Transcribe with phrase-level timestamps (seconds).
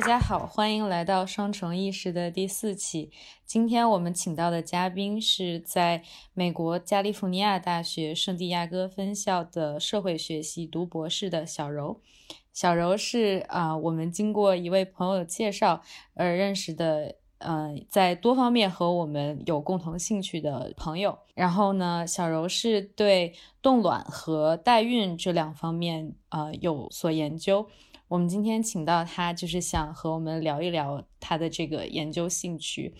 [0.00, 3.10] 大家好，欢迎来到双重意识的第四期。
[3.44, 6.02] 今天我们请到的嘉宾是在
[6.32, 12.00] 美国加利福尼亚大学圣地亚哥分校的社会学系读博士的小柔。
[12.50, 15.82] 小柔是啊，我们经过一位朋友介绍
[16.14, 21.18] 而认识的，嗯，在多方面和我们有共同兴趣的朋友。
[21.34, 27.68] 然后呢，小柔是对冻卵和代孕这两方面呃有所研究。
[28.10, 32.92] 我们今天请到他，就是想和我们聊一聊他的这个研究兴趣。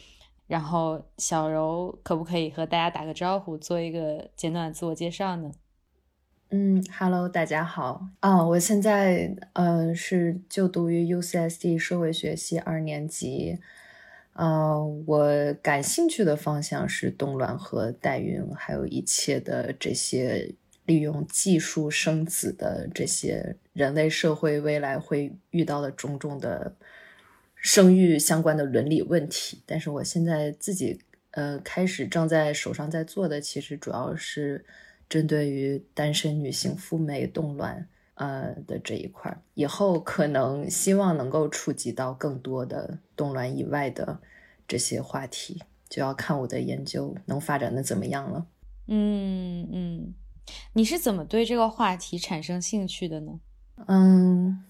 [0.47, 5.51] 然后，小柔可不可以和大家打个招呼，做一个简短的自我介绍呢？
[6.51, 8.47] 嗯，Hello，大家好啊！
[8.47, 13.59] 我现在呃是就读于 UCSD 社会学系二年级。
[14.35, 20.55] 呃，我感兴趣的方向是动乱和代孕，还有一切的这些。
[20.91, 26.75] 利用技术生子的这些人类社会未来会遇到的种种的
[27.55, 34.65] 生育相关的伦理问题，但是我现在自己呃开始正在手上在做的，其实主要是
[35.09, 44.21] 针对于单身女性赴美冻卵呃的这一块，以后可能希望能够触及到更多的冻卵以外的
[44.67, 48.47] 这些话题，就要看我的研究能发展的怎么样了。
[48.89, 50.15] 嗯嗯。
[50.73, 53.41] 你是怎么对这个话题产生兴趣的呢？
[53.87, 54.63] 嗯，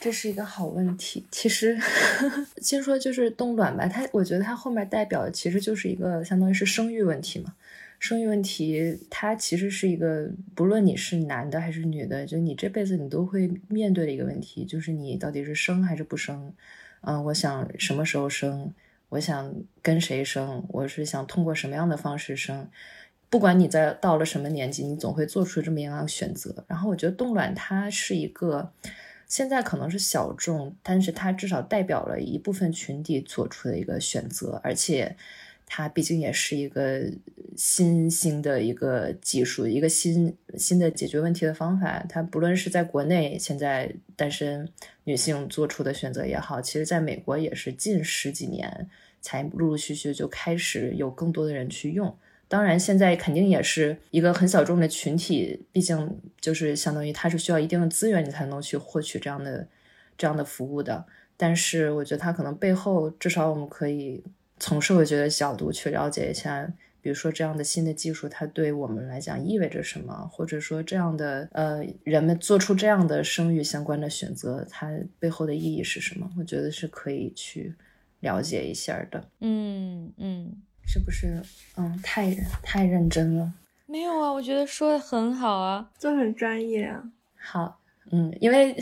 [0.00, 1.26] 这是一个好问题。
[1.30, 1.78] 其实，
[2.60, 7.54] 先说就是冻卵吧，它我觉得它后面代表的其实就是一个相当于是生育问题嘛。
[8.00, 16.52] 生育问题它其实是一个不论你是男的还是女的，就你这辈子你都会面对的一个问题，就是你到底是生还是不生？
[17.00, 18.74] 嗯，我想什么时候生？
[19.10, 20.64] 我想跟谁生？
[20.68, 22.68] 我是想通过什么样的方式生？
[23.30, 26.64] 不管你在到了什么年纪，你总会做出这么一样选择。
[26.68, 28.72] 然后我觉得冻卵它是一个
[29.26, 35.16] 现在可能是小众，但是它至少代表了一部分群体做出的一个选择，而且
[35.66, 37.10] 它毕竟也是一个
[37.56, 42.04] 新兴的一个技术，一个新新的解决问题的方法。
[42.08, 44.68] 它不论是在国内现在单身
[45.04, 48.88] 女性做出的选择也好，其实在美国也是近十几年
[49.20, 52.14] 才陆陆续续就开始有更多的人去用。
[52.54, 59.66] 当然，现在肯定也是一个很小众的群体，毕竟就是相当于它是需要一定的资源，你才能去获取这样的
[60.16, 61.04] 这样的服务的。
[61.36, 64.22] 但是，我觉得它可能背后，至少我们可以
[64.60, 76.30] 从社会学的角度去了解一下，比如说这样的新的技术，它对我们来讲意味着什么，或者说这样的呃人们做出这样的生育相关的选择，它背后的意义是什么？
[76.38, 77.74] 我觉得是可以去
[78.20, 79.28] 了解一下的。
[79.40, 80.62] 嗯嗯。
[80.86, 81.42] 是不是
[81.76, 83.52] 嗯太太认真了？
[83.86, 87.02] 没有啊，我觉得说的很好啊，就很专业啊。
[87.36, 87.80] 好，
[88.10, 88.74] 嗯，因为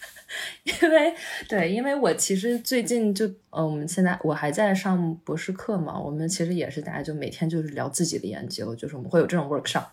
[0.64, 1.14] 因为
[1.48, 9.86] 对，因为我其实最近就呃，我们现在我还在上博士课嘛，我们其实也是大家就每天就是聊自己的研究，就是我们会有这种 workshop，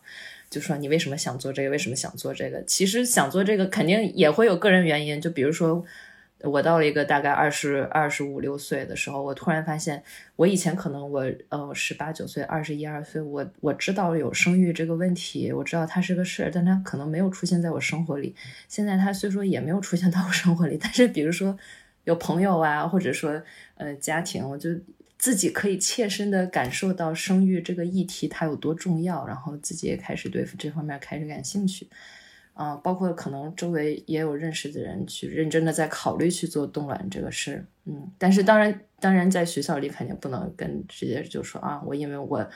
[0.50, 2.64] 就说你为什么想做这个，为什么想做这个？
[2.66, 5.86] 其实想做这个肯定也会有个人原因，就比如说。
[6.44, 10.04] 我到了一个大概二十二十五六岁的时候，我突然发现，
[10.36, 18.36] 我以前可能我呃十八九岁、二十一二岁，我我知道有生育这个问题，我知道它是个事儿，但它可能没有出现在我生活里。
[18.68, 21.58] 现在它虽说也没有出现到我生活里，但是比如说
[22.04, 23.42] 有朋友啊，或者说
[23.76, 24.70] 呃家庭，我就
[25.18, 31.88] 自己可以切身的感受到生育这个议题它有多重要，然后自己也开始对这方面开始感兴趣。
[32.54, 42.48] 啊，包括可能周围也有认识的人去认真的在考虑去做冻卵这个事，嗯，但是当然，当然在学校里肯定不能跟直接就说啊，我因为我，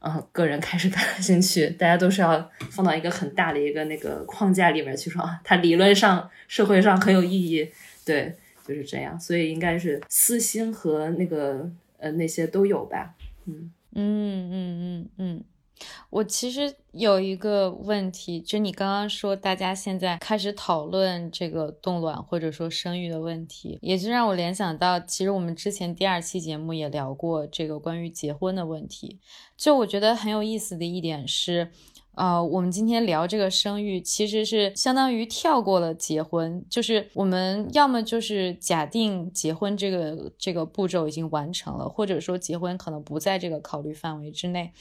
[0.00, 7.70] 嗯，个人开始感兴趣，大家都是要放到一个很大的一个那个框架里面去说啊，它理论上社会上很有意义，
[8.04, 8.34] 对，
[8.66, 13.14] 就是这样，所以应该是私心和那个呃那些都有吧，
[13.46, 15.44] 嗯嗯嗯嗯嗯。
[16.10, 29.18] 我其实有一个问题，就你刚刚说大家现在开始讨论这个冻卵或者说生育的问题，也就让我联想到，其实我们之前第二期节目也聊过这个关于结婚的问题。
[29.56, 31.70] 就我觉得很有意思的一点是，
[32.14, 44.72] 呃，我们今天聊这个生育，其实是相当于跳过了结婚，就是我们要么就是假定结婚这个这个步骤已经完成了，或者说结婚可能不在这个考虑范围之内。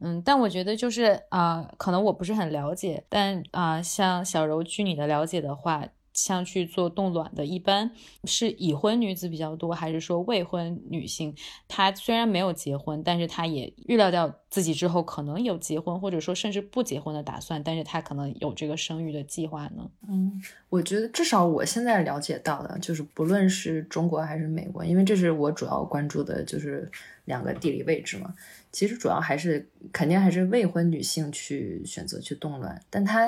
[0.00, 7.90] 嗯，但我觉得就是啊，可能我不是很了解，但啊，像小柔据你的了解的话，像去做冻卵的，一般
[8.24, 11.34] 是已婚女子比较多，还是说未婚女性？
[11.68, 19.88] 她虽然没有结婚，但是她也预料到自己之后可能有结婚，或者说甚至不结婚的打算，但是她可能有这个生育的计划呢？
[20.08, 20.32] 嗯，
[20.68, 26.90] 我觉得至少我现在了解到的，就是不论是中国还是美国，因为这是我主要关注的，就是
[27.30, 28.34] 两个地理位置嘛。
[28.72, 33.26] 其实主要还是肯定还是未婚女性去选择去冻卵，但她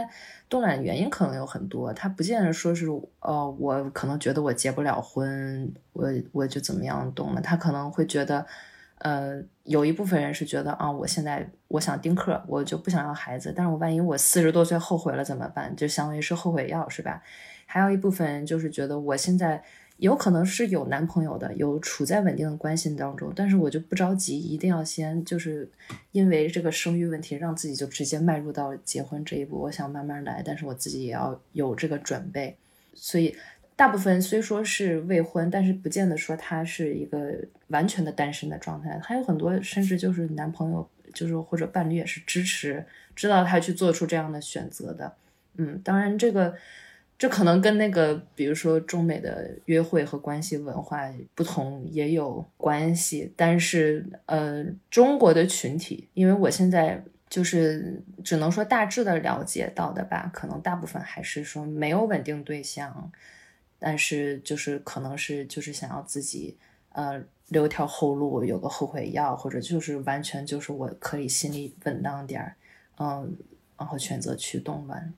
[0.49, 2.87] 冻卵原因可能有很多，她不见得说是
[3.19, 8.47] 呃我可能觉得我结不了婚，我我就怎么样冻了，她可能会觉得，
[8.99, 15.75] 呃有一部分人是觉得啊我现在我想丁克，我就不想要孩子，但是我万一我四十多岁后悔了怎么办？
[15.75, 17.21] 就相当于是后悔药是吧？
[17.67, 19.65] 还有一部分人就是觉得我现在。
[19.99, 25.71] 有可能是有男朋友的，有处在稳定的关系当中，但是我就不着急，一定要先就是
[26.11, 29.61] 因为这个生育问题，让自己就直接迈入到结婚这一步。
[29.61, 32.57] 我想慢慢来，但是我自己也要有这个准备。
[32.95, 33.37] 所以
[33.77, 37.33] 大部分虽说是未婚，但是不见得说他是一个
[37.69, 42.85] 完全的单身的状态，还有很多甚至就是男朋友，就是或者伴侣也是支持，
[43.15, 45.15] 知道他去做出这样的选择的。
[45.57, 46.55] 嗯，当然这个。
[47.23, 63.13] 这可能跟那个，比如说中美的约会和关系文化不同也有关系，但是呃，中国的群体，因为我现在就是只能说大致的了解到的吧，可能大部分还是说没有稳定对象，
[63.79, 66.59] 但是就是可能是就是想要自己
[66.89, 72.57] 呃留条后路，有个后悔药，或者就是完全就是我可以心里稳当点儿，
[72.99, 73.33] 嗯，
[73.79, 75.15] 然后选择去动乱。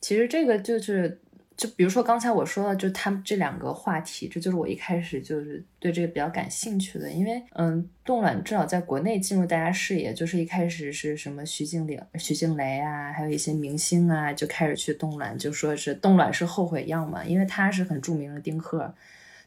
[0.00, 1.18] 其实这个就是。
[1.62, 18.92] 就比如说刚才我说的，就他们这两个话题，这就是我一开始就是对这个比较感兴趣的，因为嗯，冻卵至少在国内进入大家视野，就是一开始是什么徐静玲、徐静蕾啊，还有一些明星啊，就开始去冻卵，就说是冻卵是后悔药嘛，因为他是很著名的丁克，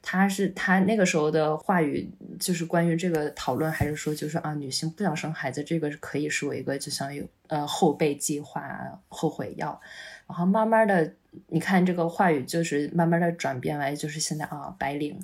[0.02, 2.10] 他是他那个时候的话语
[2.40, 8.64] 就是关于这个讨论，还是说就是啊，女性不想生孩子，这个可以是我一个就相当于呃后备计划
[9.10, 9.82] 后悔药，
[10.28, 11.14] 然后慢慢的。
[11.48, 15.20] 你看这个话语就是慢慢的转变为，就是现在啊，白领，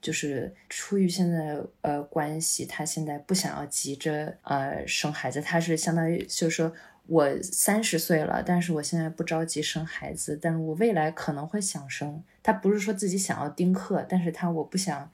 [0.00, 6.72] 就是出于现在呃关系，他现在不想要急着呃生孩子，他是相当于就是说
[7.08, 15.12] 我三十岁了，但是我现在不着急生孩子，但是我未来可能会想生，他不是说自己想要丁克，但是他我不想，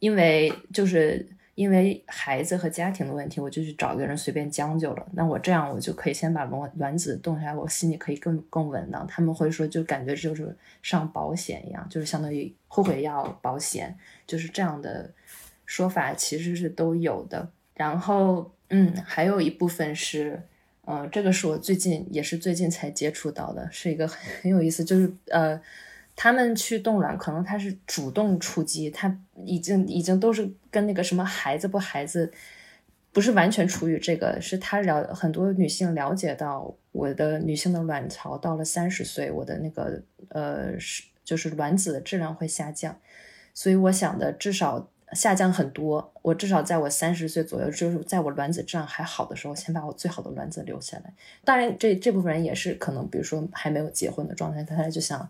[0.00, 1.24] 因为就是。
[1.58, 5.04] 因为孩子和家庭的问题，我就去找一个人随便将就了。
[5.12, 9.04] 那我这样，我就可以先把卵卵子冻下来，我心里可以更更稳当。
[9.08, 13.92] 他们会说，就感觉就是上保险一样，就是相当于后悔药保险，
[14.24, 15.10] 就是这样的
[15.66, 17.50] 说法其实是都有的。
[17.74, 20.40] 然后，嗯，还有一部分是，
[20.84, 25.60] 呃，这个是我最近也是最近才接触到的，是一个很有意思，就是呃。
[26.20, 32.32] 他们去冻卵，可能他是主动出击，他已经已经都是跟那个什么孩子不孩子，
[33.12, 42.98] 不是完全出于这个，是他了很多女性了解到我的女性的卵巢到了三十岁，我的那个呃是就是卵子的质量会下降，
[43.54, 51.12] 所以我想的至少下降很多，我至少在我三十岁左右，就是在我卵子质量还好的时候，先把我最好的卵子留下来。
[51.44, 55.28] 当然，这这部分人也是可能，比如说还没有结婚的状态，他就想。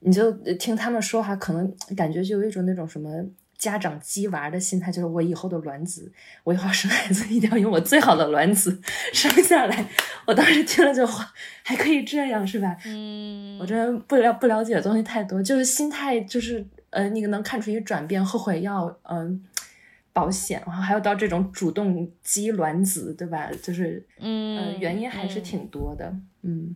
[0.00, 3.24] 你就听他们说哈，可能感觉就有一种那种什么
[3.58, 6.12] 家长鸡娃的心态，就是我以后的卵子，
[6.44, 8.80] 我以后生孩子一定要用我最好的卵子
[9.12, 9.88] 生下来。
[10.26, 11.32] 我当时听了这话，
[11.62, 12.76] 还可以这样是吧？
[12.84, 19.42] 嗯，我真不了不了解的东西太多，就是心态就是呃，那个能看出一转变，后悔药嗯
[20.12, 23.50] 保险，然后还有到这种主动鸡卵子，对吧？
[23.62, 26.74] 就是嗯，原因还是挺多的，嗯。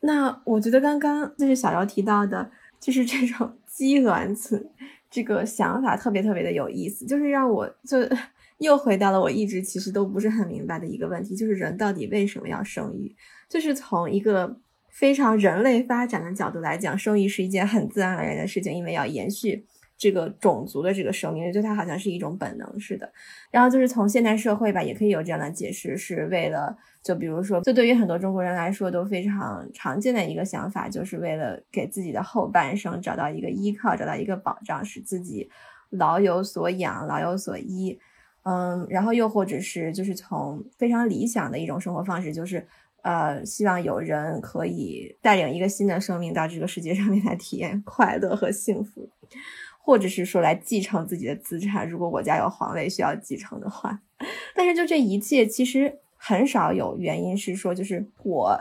[0.00, 4.70] 那我觉得刚刚就是小姚提到的，就是这种鸡卵子
[5.16, 7.96] 这个想法特别特别的有意思，就是让我就
[8.60, 13.16] 又回到了我一直其实都不是很明白的一个问题，就是人到底为什么要生育？
[13.48, 19.64] 就是从一个非常人类发展的角度来讲，生育是一件很自然而然的事情，因为要延续
[19.98, 23.12] 这个种族的这个生命，就它好像是一种本能似的。
[23.50, 26.76] 然后就是从现代社会吧，也可以有这样的解释，是为了。
[27.02, 35.48] 就比如说，这对于很多中国人来说都非常常见的一个想法，就是为了给自己的后半生找到一个依靠，找到一个保障，使自己
[35.90, 37.96] 老有所养、老有所依。
[38.42, 42.66] 嗯，然后又或者是就是从非常理想的一种生活方式，就是
[43.02, 49.08] 呃，希望有人可以带领一个新的生命到这个世界上面来体验快乐和幸福，
[49.86, 53.98] 或者是说来继承自己的资产，如果我家有皇位需要继承的话。
[54.54, 56.00] 但是就这一切，其实。
[56.18, 58.58] 很少有原因是说，就是我，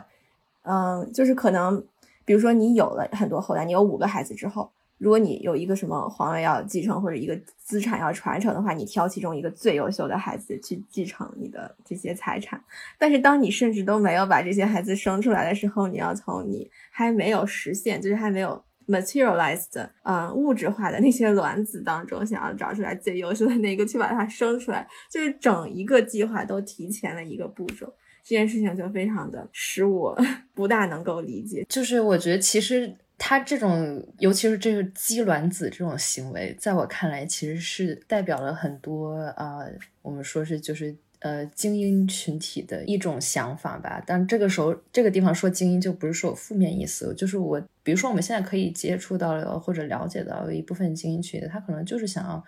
[0.64, 1.84] 嗯，就是可能
[2.24, 4.70] 比如说你有了很多后代，你有五个孩子之后。
[4.98, 12.62] 如果你有一个什么皇位要继承或者一个资产要传承的话，你挑其中一个最优秀的孩子去继承你的这些财产。
[13.00, 27.94] 但是当你甚至都没有把这些孩子生出来的时候，你要从你还没有实现，就是还没有 materialized，嗯，物质化的那些卵子当中，想要找出来最优秀的那个去把它生出来，就是整一个计划都提前了一个步骤。
[28.24, 30.18] 这件事情就非常的使我
[30.56, 31.66] 不大能够理解。
[31.70, 32.96] 就是我觉得其实。
[33.18, 39.60] 他这种，尤其是这个鸡卵子这种行为，在我看来，其实是代表了很多啊，
[40.02, 40.94] 我们说是就是
[41.26, 44.04] 呃精英群体的一种想法吧。
[44.06, 52.44] 但这个时候，这个地方说精英，就不是说有负面意思，就是我，比如说我们现在可以接触到或者了解到一部分精英群体，他可能就是想要。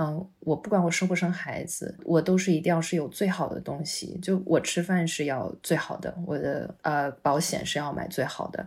[0.00, 4.16] 嗯，我不管我生不生孩子，我都是一定要是有最好的东西。
[4.22, 8.64] 就我吃饭是要最好的，我的呃保险是要买最好的，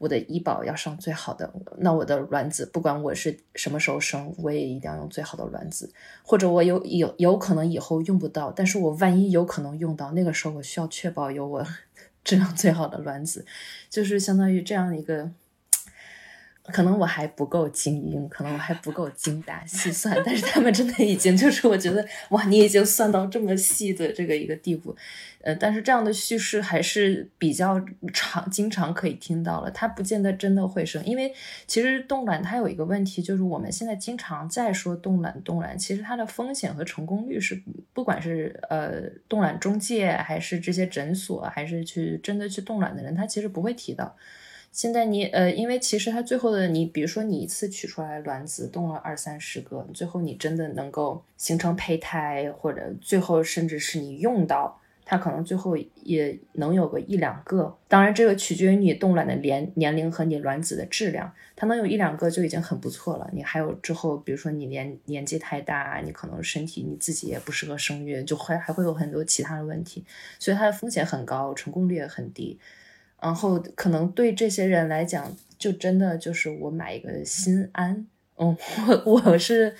[0.00, 1.52] 我的医保要上最好的。
[1.76, 5.92] 那我的卵子，不管我是什么时候生，我也一定要用最好的卵子。
[6.24, 11.66] 或者我有有有可能以后用不到，但是我万一有可能用到，那个时候我需要确保有我
[12.24, 13.44] 质量最好的卵子，
[13.90, 15.30] 就是相当于这样一个。
[16.72, 24.96] 可能我还不够精英，可能我还不够精打细算，但是他们真的已经就是我觉得哇，你已经算到这么细的这个一个地步，
[25.42, 27.80] 呃，但是这样的叙事还是比较
[28.12, 31.32] 常经常可以听到了，它不见得真的会生，因为
[31.66, 37.62] 其实冻卵它有一个问题，就是我们现在经常在说冻卵冻卵，其实它的风险和成功率是
[37.92, 44.16] 不管是呃冻卵中介还是这些诊所，还是去真的去冻卵的人，他其实不会提到。
[44.72, 57.76] 现在你呃，因为其实它最后的你，比如说你一次取出来卵子冻了二三十个，最后你真的能够形成胚胎，或者最后甚至是你用到它，可能最后也能有个一两个。
[57.88, 63.28] 当然，这个取决于你冻卵的年年龄和你卵子的质量，它能有一两个就已经很不错了。
[63.32, 70.04] 你还有之后，比如说你年年纪太大，你可能身体你自己也不适合生育，就还还会有很多其他的问题，
[70.38, 72.56] 所以它的风险很高，成功率也很低。
[73.20, 78.06] 然后可能对这些人来讲，就真的就是我买一个心安。
[78.36, 78.56] 嗯，
[79.04, 79.74] 我我是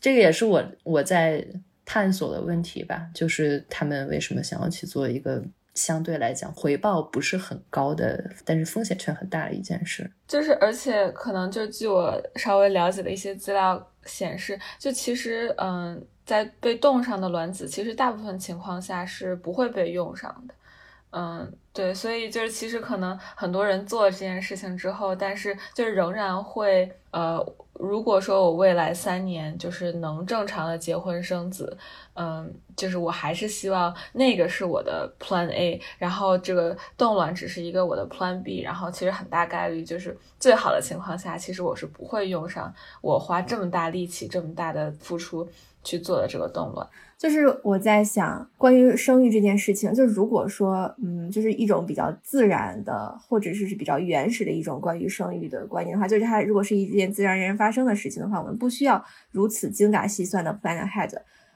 [0.00, 1.46] 这个也是我我在
[1.84, 10.10] 探索的问题吧，就是他们为什么想要去做一个相对来讲回报不是很高的，但是风险却很大的一件事。
[10.26, 20.54] 就是而且可能就据我稍微了解的一些资料显示，就其实嗯，在被冻上的卵子，其实大部分情况下是不会被用上的。
[21.10, 31.74] 嗯，对，所以就是其实可能很多人做了这件事情之后，但是就是仍然会呃，如果说我未来三年就是能正常的结婚生子，
[32.12, 45.48] 嗯，就是我还是希望那个是我的 Plan A，然后这个冻卵只是一个我的 Plan B，然后其实很大概率就是最好的情况下，其实我是不会用上我花这么大力气、这么大的付出
[45.82, 46.86] 去做的这个冻卵。
[47.18, 61.10] 就是我在想，关于生育这件事情，就是如果说，嗯，就是一种比较自然的，或者是是比较原始的一种关于生育的观念的话，就是它如果是一件自然而然发生的事情的话，我们不需要如此精打细算的 plan ahead。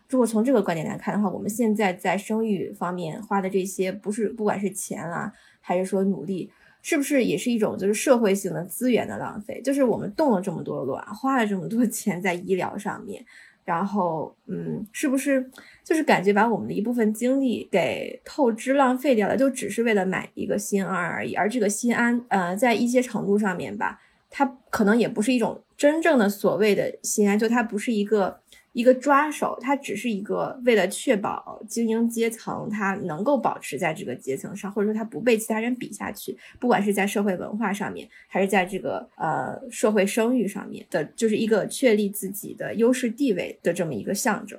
[0.09, 6.51] 如果从这个观点来看的话，我们现在在生育方面花的这些，不是不管是钱啦，还是说努力，
[6.83, 9.63] 是不是也是一种就是社会性的资源的浪费？
[9.63, 13.25] 就是我们动了这么多卵，花了这么多钱在医疗上面。
[13.65, 15.51] 然后，嗯，是不是
[15.85, 21.35] 就是感觉把我们的一部分精力给透支浪费掉了，就只是为了买一个心安而已？
[21.35, 28.42] 而这个心安，呃，在一些程度上面吧，它可能也不是一种真正的所谓的心安，就它不是一个。
[28.73, 44.59] 一个抓手，它只是一个为了确保精英阶层它能够保持在这个阶层上，或者说它不被其他人比下去，不管是在社会文化上面，还是在这个呃社会声誉上面的，就是一个确立自己的优势地位的这么一个象征。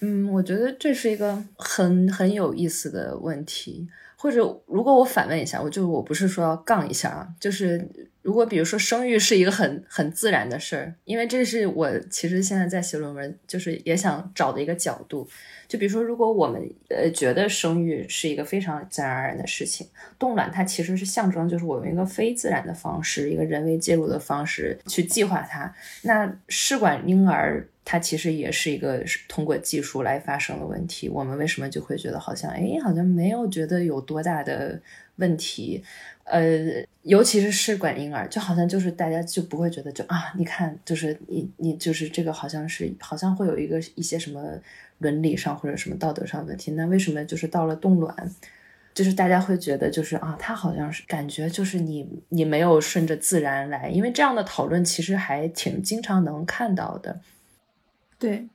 [0.00, 3.88] 嗯，我觉得这是一个很很有意思的问题。
[4.16, 7.86] 或者，如果我反问一下，我就我不是说要杠一下啊，就是
[8.22, 15.28] 如果比如说生育是一个很很自然的事儿，因为这是我其实现在在写论文，就是也想找的一个角度。
[15.68, 19.86] 就比如说，如果我们呃觉得生育是一个非常自然而然的事情，
[20.18, 25.72] 冻卵它其实是象征，就是我用一个非自然的方式，一个人为介入的方式去计划它。
[26.02, 27.68] 那试管婴儿。
[27.88, 31.08] 它其实也是一个通过技术来发生的问题。
[31.08, 34.80] 我们为什么就会觉得好像，哎，好像没有觉得有多大的
[35.16, 35.84] 问题？
[36.24, 36.58] 呃，
[37.02, 44.42] 尤其是试管婴儿，就好像就是大家就不会觉得，就啊，你看，就是你你就是这个好像是好像会有一个一些什么
[44.98, 46.72] 伦理上或者什么道德上的问题。
[46.72, 48.12] 那为什么就是到了冻卵，
[48.92, 57.20] 就是大家会觉得就是啊，他好像是感觉就是你你没有顺着自然来，因为这样的讨论其实还挺经常能看到的。
[58.18, 58.48] 对，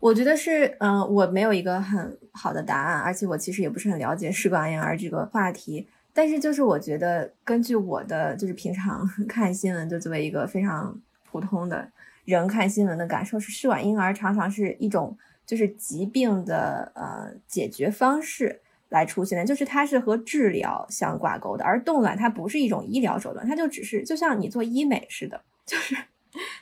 [0.00, 5.86] 我觉得是，嗯，我没有一个很好的答案，而且我其实也不是很了解试管婴儿这个话题。
[6.12, 11.88] 但是就是我觉得，根据我的就是平常 看新闻，就作为一个非常普通的
[12.24, 25.96] 人看新闻的感受是，试管婴儿常常是一种就是疾病的呃解决方式来出现的，就是它是和治疗相挂钩的，而冻卵它不是一种医疗手段，它就只是就像你做医美似的，就是。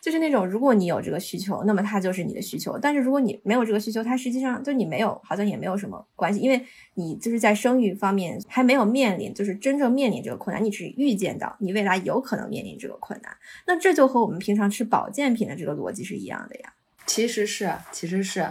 [0.01, 2.79] 就是那种，如果你有这个需求，那么它就是你的需求。
[2.79, 13.37] 但是如果你没有这个需求，它实际上就你没有，好像也没有什么关系，因为你就是在生育方面还没有面临，就是真正面临这个困难，你只预见到你未来有可能面临这个困难。
[13.67, 16.73] 那这就和我们平常吃保健品的这个逻辑是一样的呀。
[17.07, 18.47] 其实是，其实是，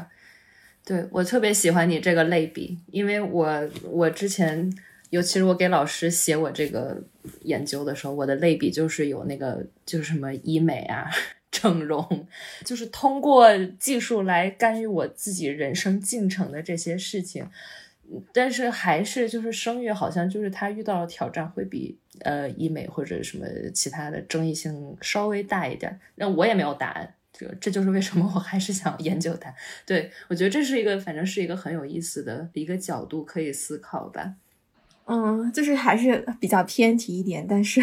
[0.85, 4.71] 对我特别喜欢你这个类比，因为我我之前。
[5.09, 7.01] 尤其是我给老师写我这个
[7.41, 11.09] 研究的时候，我的类比就是有那个就是什么医美啊、
[11.49, 12.27] 整容，
[12.65, 17.49] 就是通过技术来干预我自己人生进程的这些事情。
[18.31, 25.99] 但是还是就是生育，好像就是他遇到的挑战会比呃医美或者什么其他的争议性稍微大一点。
[26.15, 29.53] 那我也没有答案，这这就是为什么我还是想研究它。
[29.85, 34.35] 对我觉得这是一个反正是一个很有意思的一个角度可以思考吧。
[35.07, 37.81] 嗯，就是还是比较偏题一点，但是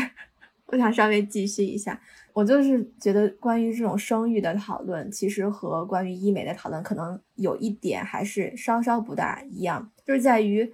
[0.67, 2.01] 我想稍微继续一下。
[2.35, 10.71] 我就是觉得关于这种生育的讨论，其实和关于医美的讨论可能有一点还是稍稍不大一样，就是在于，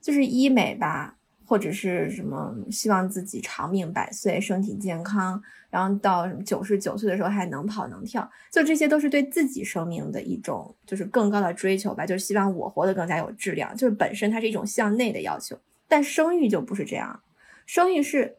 [0.00, 15.56] 就是医美吧，或者是什么希望自己长命百岁、身体健康，然后到什么九十九岁的时候还能跑能跳，就这些都是对自己生命的一种就是更高的追求吧，就是希望我活得更加有质量，就是本身它是一种向内的要求。
[15.94, 17.22] 但生育就不是这样，
[17.66, 18.36] 生育是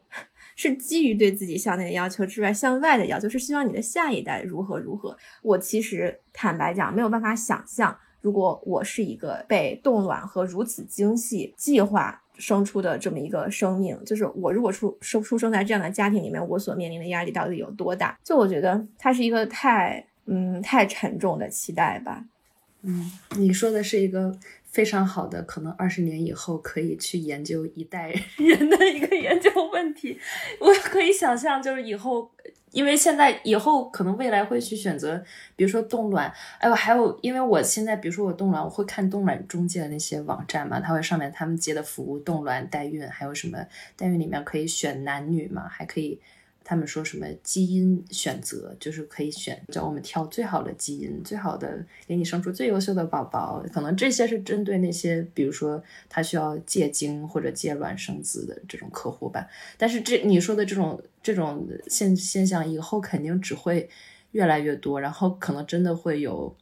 [0.56, 5.16] 是基于对自己向内的要求之外，向外的要求是希望你的下一代如何如何。
[5.40, 18.18] 我其实坦白讲，没有办法想象，如果我是一个被冻卵和如此精细计划生出的这么一个生命，就是我如果出生出生在这样的家庭里面，我所面临的压力到底有多大？
[18.22, 22.22] 就我觉得它是一个太嗯太沉重的期待吧。
[22.82, 24.38] 嗯，你说的是一个。
[24.76, 30.20] 非常好的，可能二十年以后可以去研究一代 人的一个研究问题。
[30.60, 32.30] 我可以想象，就是以后，
[32.72, 35.24] 因为现在以后可能未来会去选择，
[35.56, 36.30] 比如说冻卵。
[36.58, 43.56] 哎，我还有，因为我现在，比如说我冻卵，我会看冻卵中介的那些网站嘛，它会上面他们接的服务，冻卵、代孕，还有什么
[43.96, 46.20] 代孕里面可以选男女嘛，还可以。
[46.68, 53.64] 他们说什么基因选择，就是可以选，叫我们挑最好的基因，最好的给你生出最优秀的宝宝。
[53.72, 59.46] 可能这些是针对那些，比如说他需要借精或者借卵生子的这种客户吧。
[59.78, 63.88] 但是这你说的这种这种现现象，以后肯定只会
[64.32, 66.56] 越来越多，然后可能真的会有。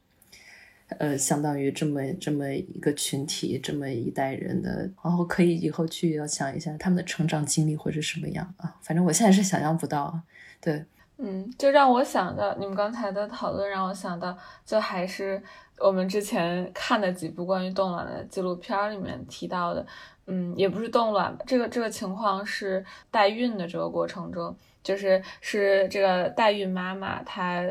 [0.99, 8.77] 呃，相当于这么这么一个群体，这么一代人的，然后可以以后去要想一下他们的成长经历会是什么样啊？
[8.83, 10.21] 反正我现在是想象不到。
[10.61, 10.85] 对，
[11.17, 15.43] 嗯，就让我想到你们刚才的讨论，让我想到，就还是
[15.79, 19.85] 我们之前看的几部关于冻卵的纪录片里面提到的，
[20.27, 27.67] 嗯，也不是冻卵，这个这个情况是代孕的这个过程中，就是是这个代孕妈妈她。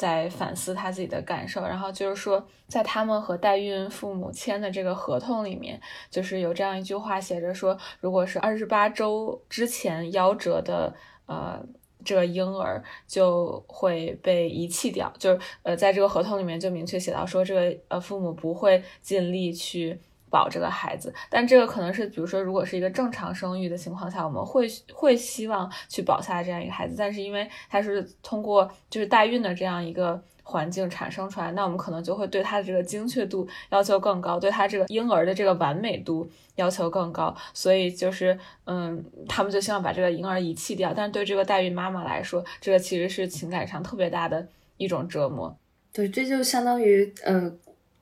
[0.00, 5.78] 在反思他自己的感受，然后就是说，在他们和代孕父母签的这个合同里面，
[6.10, 10.94] 就是有这样一句话写着说，如果是二十八周之前夭折的，
[11.26, 11.62] 呃，
[12.02, 20.00] 这个婴儿就会被遗弃掉，就是呃，在这个合同里面就明确写到说，这个呃父母不会尽力去。
[20.30, 45.56] 保这个孩子，但这个可能是，比如说，如果是一个正常生育的情况下，我们会会希望去保下这样一个孩子，但是因为他是通过就是代孕的这样一个环境产生出来，那我们可能就会对他的这个精确度要求更高，对他这个婴儿的这个完美度要求更高，所以就是嗯，他们就希望把这个婴儿遗弃掉，但是对这个代孕妈妈来说，这个其实是情感上特别大的一种折磨。
[45.92, 47.52] 对，这就相当于呃。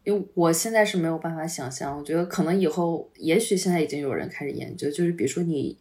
[0.09, 5.77] 因为我现在是没有办法想象，我觉得可能以后，也许现在已经有人开始研究，就是比如说你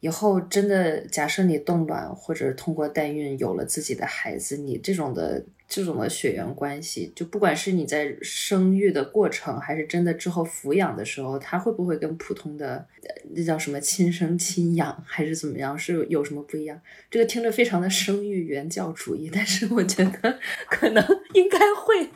[0.00, 12.84] 以后真的假设你冻卵或者通过代孕有了自己的孩子，你这种的这种的血缘关系，就不管是你在生育的过程，还是真的之后抚养的时候，他会不会跟普通的
[13.36, 16.78] 那叫什么亲生亲养，还是怎么样，是有什么不一样？
[17.08, 21.02] 这个听着非常的生育原教主义，但是我觉得 可能
[21.34, 22.10] 应该会，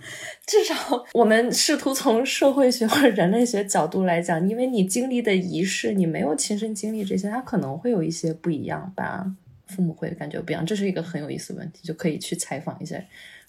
[0.45, 0.75] 至少
[1.13, 9.25] 我们试图从社会学或者人类学角度来讲，因为你经历的仪式，你没有亲身经历这些，它可能会有一些不一样吧。
[9.67, 13.03] 父母会感觉不一样，这是一个很有意思的问题，就可以去采访一下。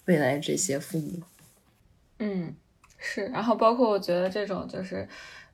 [0.06, 1.20] 未来这些父母，
[2.20, 2.54] 嗯，
[2.96, 5.06] 是，然后包括我觉得这种就是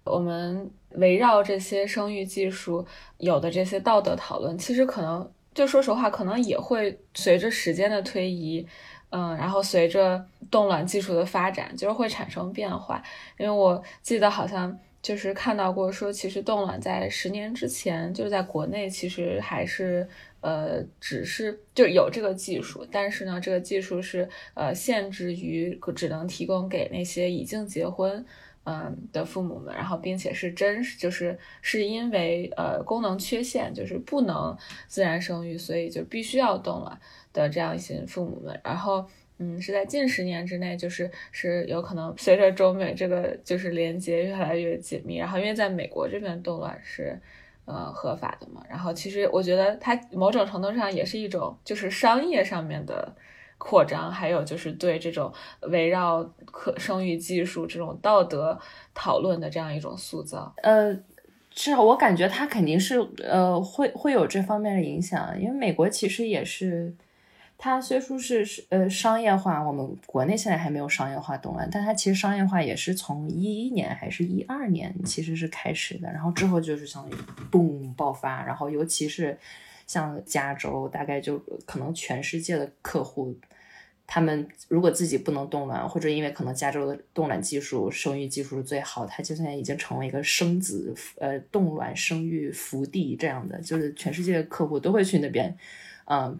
[0.04, 2.86] 我们围绕这些生育技术
[3.16, 8.66] 有的这些道德讨论，其实可能就说实话，可能也会随着时间的推移，
[9.08, 13.02] 嗯，然后随着冻卵技术的发展，就是会产生变化。
[13.38, 20.06] 因为我记得好像就是看到过说，其实冻卵在十年之前，就是在国内其实还是。
[20.42, 28.26] 呃，只是就有这个技术，但是呢，这个技术是呃限制于只能提供给那些已经结婚
[28.64, 34.56] 嗯的父母们，然后并且是真实就是是因为呃功能缺陷，就是不能
[34.88, 36.98] 自然生育，所以就必须要冻卵
[37.32, 39.06] 的这样一些父母们，然后
[39.38, 47.16] 嗯是在近十年之内，就是是有可能随着中美这个就是连接越来越紧密，然后因为在美国这边冻卵是。
[47.72, 48.62] 呃，合法的嘛。
[48.68, 53.14] 然后其实我觉得它某种程度上也是一种，就是商业上面的
[53.58, 55.32] 扩张，还有就是对这种
[55.62, 58.58] 围绕可生育技术这种道德
[58.94, 60.52] 讨论的这样一种塑造。
[60.62, 60.94] 呃，
[61.50, 66.94] 至少我感觉它肯定是呃会会有这方面的影响，因为美国其实也是。
[67.64, 77.22] 它虽说是是呃商业化，我们国内现在还没有商业化动乱，但它其实商业化也是从一一年还是一二年其实是开始的，然后之后就是相当于
[77.52, 79.38] 嘣爆发，然后尤其是
[79.86, 83.32] 像加州，大概就可能全世界的客户，
[84.08, 95.56] 他们如果自己不能冻卵，或者因为可能加州的冻卵技术、生育技术是最好，它就现在已经成为一个生子呃冻卵生育福地这样的，就是全世界的客户都会去那边，
[96.06, 96.36] 嗯。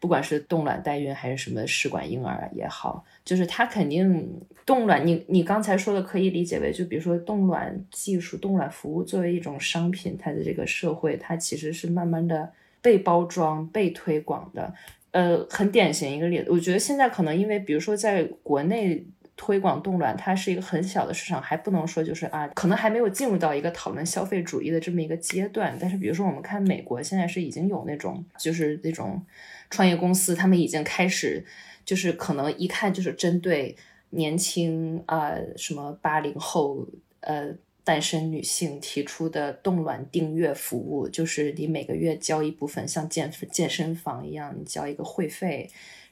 [0.00, 5.06] 不管是冻卵代孕还是什么试管婴儿也好，就是它肯定冻卵。
[5.06, 14.72] 你你刚才说的可以理解为，就比如说冻卵技术、冻卵服务作为一种商品，它的这个社会它其实是慢慢的被包装、被推广的。
[15.10, 19.02] 呃，很典型一个例子，我觉得现在可能因为比如说在国内
[19.38, 25.74] 推广冻卵，它是一个很小的市场，还不能说就是啊，可能还没有进入到一个讨论消费主义的这么一个阶段。
[25.80, 29.24] 但是比如说我们看美国现在是已经有那种就是那种。
[29.70, 31.44] 创业公司他们已经开始，
[31.84, 33.76] 就是可能一看就是针对
[34.08, 36.86] 年轻啊什么八零后
[37.20, 37.50] 呃
[37.84, 45.68] 单身女性提出的冻卵订阅服务，就是你每个月交一部分像健健身房一样，你交一个会费。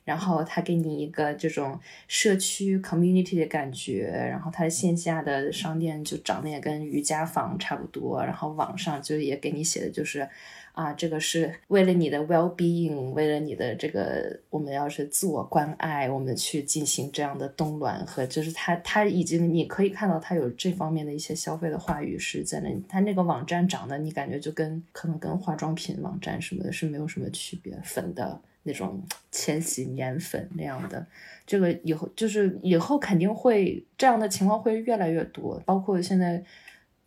[0.07, 10.29] 然后他给你一个这种社区 community 的感觉，然后他的线下的商店就长得也跟瑜伽房差不多，然后网上就也给你写的就是，
[10.75, 28.40] 啊，这个是为了你的 well being，为了你的这个我们要是自我关爱，我们去进行这样的冻卵和就是他他已经你可以看到他有这方面的一些消费的话语是在那，他那个网站长得你感觉就跟可能跟化妆品网站什么的是没有什么区别，粉的。
[28.66, 29.00] 那种
[29.31, 31.07] 千禧年粉那样的，
[31.46, 36.42] 这个以后就是以后肯定会这样的情况会越来越多，包括现在，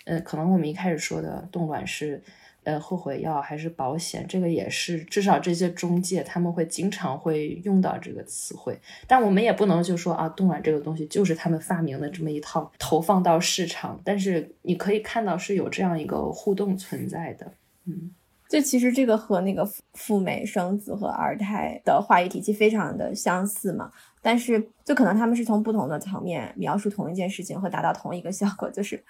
[0.05, 2.23] 呃，可能我们一开始说的冻卵是，
[2.63, 17.51] 呃，后悔药还是保险，这个也是至少这些中介他们会经常会用到这个词汇，但我们也不能就说啊，冻卵这个东西就是他们发明的这么一套投放到市场，但是你可以看到是有这样一个互动存在的，
[17.85, 18.11] 嗯。
[18.49, 23.91] 就其实这个和那个赴美生子和二胎的话语体系非常的相似嘛，
[24.23, 29.01] 但是就可能他们是从不同的层面描述同一件事情，和达到同一个效果，就是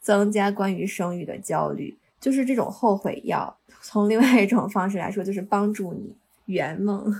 [0.00, 3.54] 增加关于生育的焦虑，就是这种后悔药。
[3.82, 7.14] 从另外一种方式来说，就是帮助你圆梦。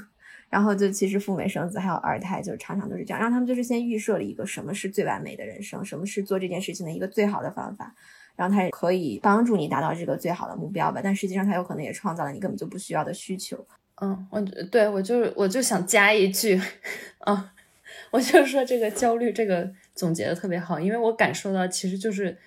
[0.51, 7.95] 然后就其实赴美生子还有二胎，就是常常都是这样，让他们就是先预设了一个什么是最完美的人生，什么是做这件事情的一个最好的方法。
[8.38, 13.66] 然后它也可以帮助你达到这个最好的目标吧，但实际上它有可能也创造了你根本就不需要的需求。
[14.01, 16.57] 嗯，我对我就是我就想加一句，
[17.18, 17.53] 啊，
[18.12, 22.38] 我就说这个焦虑这个总结的特别好，因为我感受到其实就是，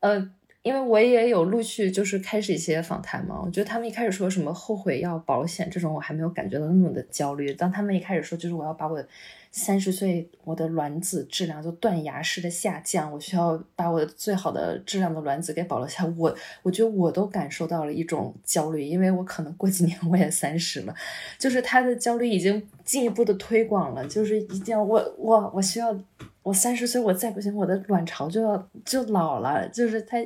[0.00, 0.30] 呃，
[0.62, 7.52] 因为我也有陆续就是开始一些访谈嘛，我觉得他们一开始说什么后悔药保险这种，我还没有感觉到那么的焦虑。
[7.52, 9.04] 当他们一开始说就是我要把我
[9.50, 16.04] 三十岁我的卵子质量就断崖式的下降，我需要把我的最好的质量的卵子给保留下。
[16.16, 20.94] 我我觉得我都感受到了一种焦虑，因为我可能过几年我也三十了，
[21.38, 25.98] 就是他的焦虑已经进一步的推广了，就是一定要我我我需要
[26.42, 30.18] 我三十岁我再不行，我的卵巢就要就老了，就是他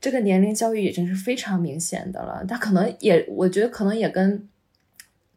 [0.00, 2.44] 这个年龄焦虑已经是非常明显的了。
[2.48, 4.48] 他可能也我觉得可能也跟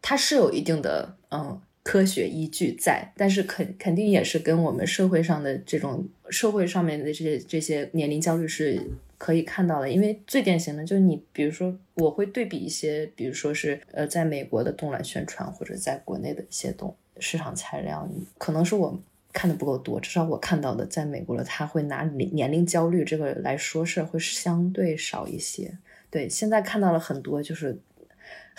[0.02, 1.62] 他是有一定的嗯。
[1.88, 8.86] 科学依据在，但是肯肯定也是跟我们社会上的这种社会上面的这些这些年龄焦虑是
[9.18, 9.90] 可以看到的。
[9.90, 18.06] 因为最典型的就是你，比如说我会对比一些，比如说是呃，在美国的动乱宣传，或者在国内的一些动市场材料，
[18.38, 19.98] 可能是我看的不够多。
[19.98, 25.78] 至少我看到的，在美国的他会拿年龄焦虑这个来说事，会相对少一些。
[26.10, 27.80] 对，现在看到了很多就是。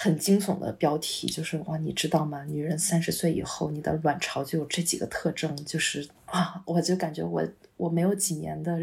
[0.01, 2.45] 很惊悚的标题就是哇，你知道吗？
[2.45, 7.43] 女人三十岁以后，你的卵巢就有这几个特征，就是啊，我就感觉我
[7.77, 8.79] 我没有几年的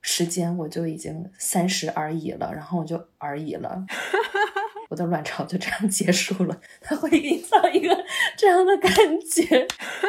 [0.00, 3.84] 时间，我就已经三十而已了，然后我就而已了，
[4.90, 8.04] 我的卵巢就这样结束了，它会营造一个
[8.36, 8.92] 这样的感
[9.28, 9.66] 觉。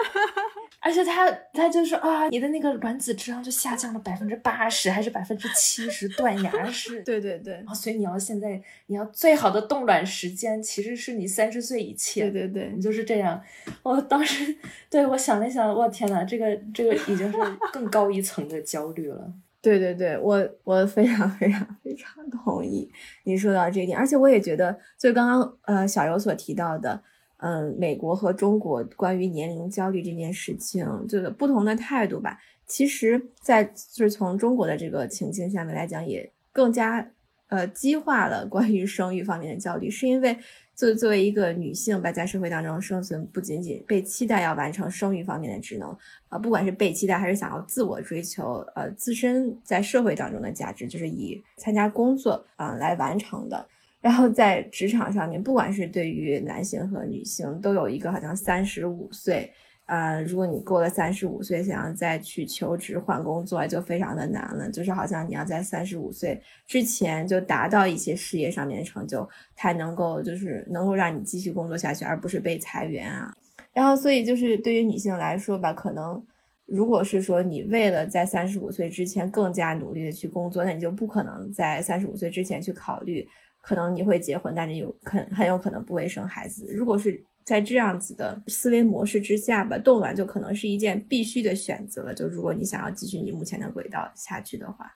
[0.86, 7.02] 而且他他就是啊，你的那个卵子质量就下降了百分之八十，还是百分之七十，断崖式。
[7.04, 7.56] 对对对。
[7.66, 12.32] 啊，所以你要现在你要最好的冻卵时间，其实是你三十岁以前。
[12.32, 13.42] 对对对，你就是这样。
[13.82, 14.56] 我当时
[14.88, 17.38] 对我想了想，我天呐，这个这个已经是
[17.74, 19.34] 更高一层的焦虑了。
[19.64, 22.88] 对对对，我我非常非常非常同意
[23.24, 27.02] 你说到这一点，而且我也觉得，就刚刚呃小游所提到的。
[27.38, 32.38] 嗯，美国和中国关于年龄焦虑这件事情，这个不同的态度吧。
[32.66, 37.12] 其实，在就是从中国的这个情境下面来讲，也更加
[37.50, 40.36] 呃激化了关于生育方面的焦虑，是因为
[40.74, 45.96] 作作为一个女性吧，在社会当中生存，不仅仅被期待要完成生育方面的职能，
[46.30, 53.68] 啊，不管是被期待还是想要自我追求，呃，自身在社会当中的价值，就是以参加工作啊来完成的。
[54.06, 59.52] 然后在职场上面，不管是对于男性和女性，都有一个好像三十五岁，
[59.88, 64.70] 呃，如果你过了三十五岁，想要再去求职换工作，就非常的难了。
[64.70, 73.34] 就是好像你要在三十五岁之前就达到一些事业上面的成就，才能够就是能够让你继续工作下去，而不是被裁员啊。
[73.74, 76.24] 然后，所以就是对于女性来说吧，可能
[76.68, 83.28] 如果是说你为了在三十五岁之前更加努力的去工作，那你就不可能在三十五岁之前去考虑。
[83.66, 86.72] 可能你会结婚，但是有很很有可能不会生孩子。
[86.72, 92.14] 如果是在这样子的思维模式之下吧，冻卵就可能是一件必须的选择。
[92.14, 94.94] 就如果你想要继续你目前的轨道下去的话，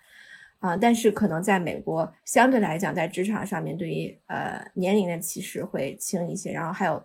[0.59, 6.51] 啊，但是可能在美国相对来讲，在职场上面对于呃年龄的歧视会轻一些。
[6.51, 7.03] 然后还有，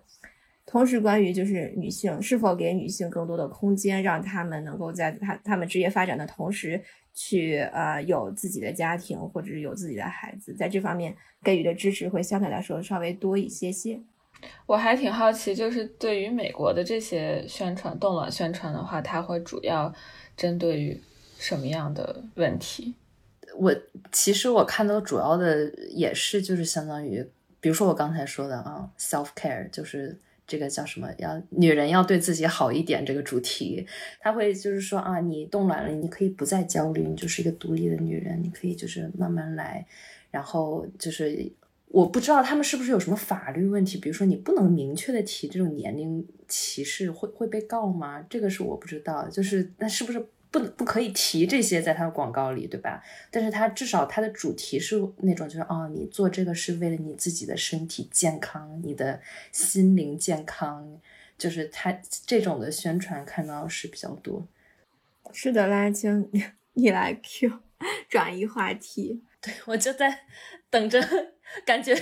[0.66, 6.82] 同时关于就是女性是否给女性更多的空间，让她们能够在她她们职业发展的同时。
[7.14, 14.00] 去呃有自己的家庭或者是有自己的孩子，在这方面给予的支持会相对来说稍微多一些些。
[14.66, 19.94] 我还挺好奇，就是对于美国的这些宣传动卵宣传的话，它会主要
[20.36, 21.00] 针对于
[21.38, 22.94] 什么样的问题？
[23.56, 23.74] 我
[24.10, 27.26] 其实我看到主要的也是就是相当于，
[27.60, 30.18] 比如说我刚才说的啊，self care 就是。
[30.46, 31.08] 这个叫什么？
[31.18, 33.04] 要女人要对自己好一点。
[33.04, 33.86] 这个主题，
[34.20, 39.86] 他会就是说啊，你冻卵了，你可以不再焦虑，你就是一个独立的女人，你可以就是慢慢来。
[40.30, 41.52] 然后就是
[41.88, 48.24] 我不知道他们是不是有什么法律问题，比如说你不能明确的提这种年龄歧视，会会被告吗？
[48.28, 49.28] 这个是我不知道。
[49.28, 50.26] 就是那是不是？
[50.54, 53.02] 不不可以提这些在他的广告里，对吧？
[53.28, 61.00] 但是他至少他的主题是那种，就是哦，你做这个是为了你自己的身体健康，你的心灵健康，
[61.36, 64.46] 就是他这种的宣传看到是比较多。
[65.32, 66.30] 是的，拉青，
[66.74, 67.50] 你来 Q
[68.08, 69.24] 转移话题。
[69.40, 70.20] 对我就在
[70.70, 71.00] 等着，
[71.66, 71.92] 感觉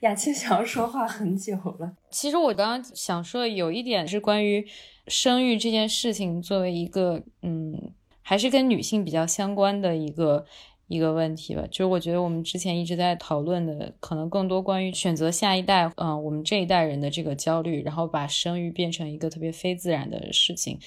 [0.00, 1.96] 雅青想要说话很久了。
[2.10, 4.68] 其实我刚刚想说有一点是关于
[5.08, 7.94] 生育这件事情，作为一个嗯。
[8.22, 10.46] 还是跟女性比较相关的一个
[10.88, 20.78] 一个问题吧，就是我觉得我们之前一直在讨论的，可能更多关于选择下一代，嗯，我们这一代人的这个焦虑，然后把生育变成一个特别非自然的事情，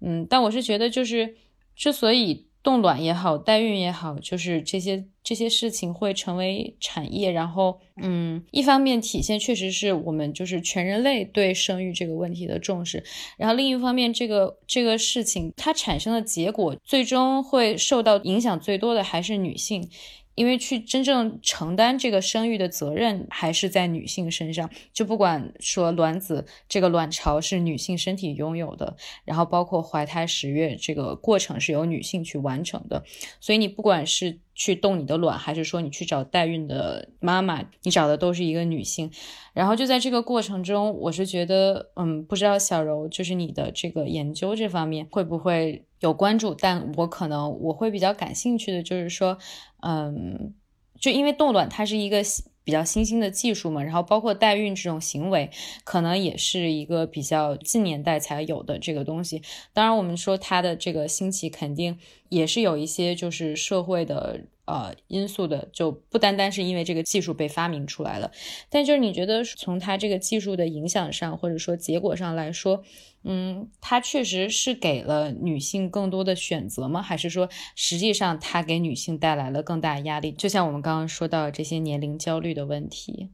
[0.00, 1.34] 嗯，但我是觉得，就是
[1.76, 2.46] 之所以。
[2.64, 13.04] 冻卵也好，代孕也好，就是这些这些事情会成为产业，然后，嗯，一方面体现确实是我们就是全人类对生育这个问题的重视，
[13.36, 19.86] 然后另一方面，这个这个事情它产生的结果，最终会受到影响最多的还是女性，
[20.34, 33.04] 因为去真正承担这个生育的责任还是在女性身上，就不管说卵子这个卵巢是女性身体拥有的，然后包括怀胎十月这个过程是由女性去完成的，
[33.40, 39.10] 所以你不管是去冻你的卵，还是说你去找代孕的妈妈，你找的都是一个女性。
[39.52, 49.36] 然后就在这个过程中，我是觉得，嗯，不知道小柔就是你的这个研究这方面会不会有关注，但我可能我会比较感兴趣的就是说。
[49.86, 50.54] 嗯，
[50.98, 52.22] 就因为冻卵它是一个
[52.64, 55.50] 比较新兴的技术嘛，然后包括代孕这种行为，
[55.84, 59.42] 可能也是一个比较近年代才有的这个东西。
[59.72, 61.98] 当然，我们说它的这个兴起，肯定
[62.30, 64.40] 也是有一些就是社会的。
[64.66, 68.32] 呃，因素的就不单单是因为这个技术被发明出来了，
[68.70, 72.82] 但就是你觉得从它这个技术的影响上，或者说结果上来说，
[73.24, 77.00] 嗯，它确实是给了女性更多的选择吗？
[77.00, 80.30] 还是说实际上它给女性带来了更大压力？
[80.32, 83.30] 就像我们刚刚说到这些年龄焦虑的问题。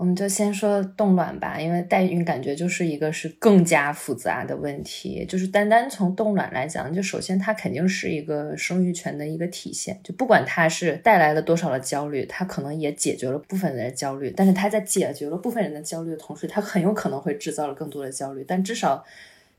[0.00, 5.26] 我们就先说冻卵吧，因为代孕感觉就是一个是更加复杂的问题。
[5.28, 10.00] 就是单单从冻卵来讲，就首先它肯定是一个生育权的一个体现。
[10.02, 14.32] 就不管它是带来了多少的焦虑，它可能也解决了部分人的焦虑。
[14.34, 18.42] 但是它在解决了部分人的焦虑的同时，它很有可能会制造了更多的焦虑。
[18.48, 19.04] 但至少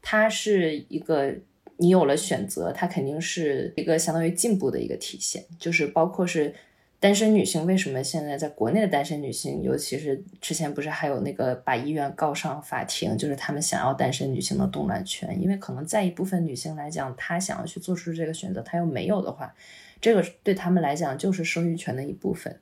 [0.01, 1.31] 它是一个
[1.77, 5.43] 你有了选择，它肯定是一个相当于进步的一个体现。
[5.59, 6.51] 就是包括是。
[7.01, 19.51] 单身女性为什么现在在国内的单身女性，尤其是之前不是还有那个把医院告上法庭，就是他们想要单身女性的冻卵权，因为可能在一部分女性来讲，她想要去做出这个选择，她又没有的话，
[19.99, 22.55] 这个对他们来讲就是生育权的一部分。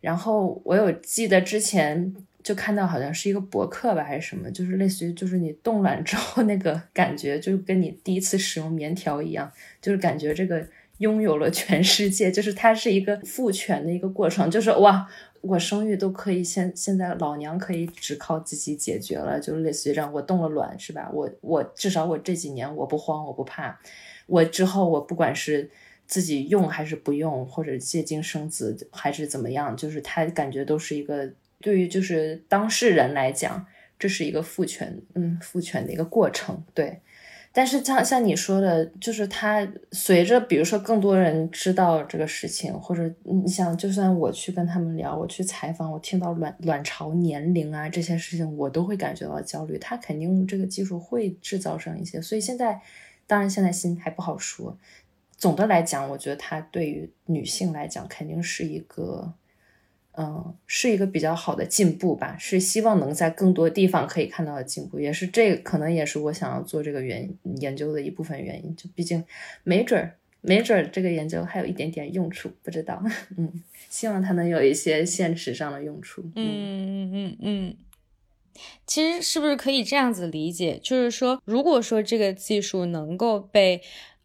[0.00, 2.12] 然后我有记得之前
[2.42, 9.48] 就看到好像是一个博客吧，还是什么，就是类似于就是你冻卵之后那个感觉，就跟你第一次使用棉条一样，
[9.80, 10.66] 就是感觉这个。
[10.98, 15.08] 拥有了全世界，就是它是一个父权的一个过程，就是哇，
[15.40, 21.10] 我生育都可以，现现在老娘可以只靠自己解决了，就类似于这样，我冻了卵是吧？
[21.12, 23.78] 我我至少我这几年我不慌，我不怕，
[24.26, 25.70] 我之后我不管是
[26.06, 33.64] 自己用还是不用，或者借精生子还是怎么样，就是他感觉都是一个对于就是当事人来讲，
[33.98, 37.00] 这是一个父权，嗯，父权的一个过程，对。
[37.52, 49.76] 但是像像你说的，就是他随着，比如说更多人知道这个事情，或者你想，就算我去跟他们聊，我去采访，我听到卵卵巢年龄啊这些事情，我都会感觉到焦虑。
[49.78, 52.80] 他肯定这个技术会制造上一些，所以现在，
[53.26, 54.78] 当然现在心还不好说。
[55.36, 59.34] 总的来讲，我觉得它对于女性来讲，肯定是一个。
[60.20, 68.74] 嗯，是一个比较好的进步吧，是希望能在更多地方可以看到的进步，也是这可能也是我想要做这个原研究的一部分原因。
[68.74, 69.24] 就毕竟
[69.62, 73.00] 没准儿，没准儿这个研究还有一点点用处，不知道。
[73.38, 76.22] 嗯，希望它能有一些现实上的用处。
[76.34, 77.76] 嗯嗯嗯嗯。
[78.88, 80.80] 其实是不是可以这样子理解？
[80.82, 83.80] 就是说，如果说这个技术能够被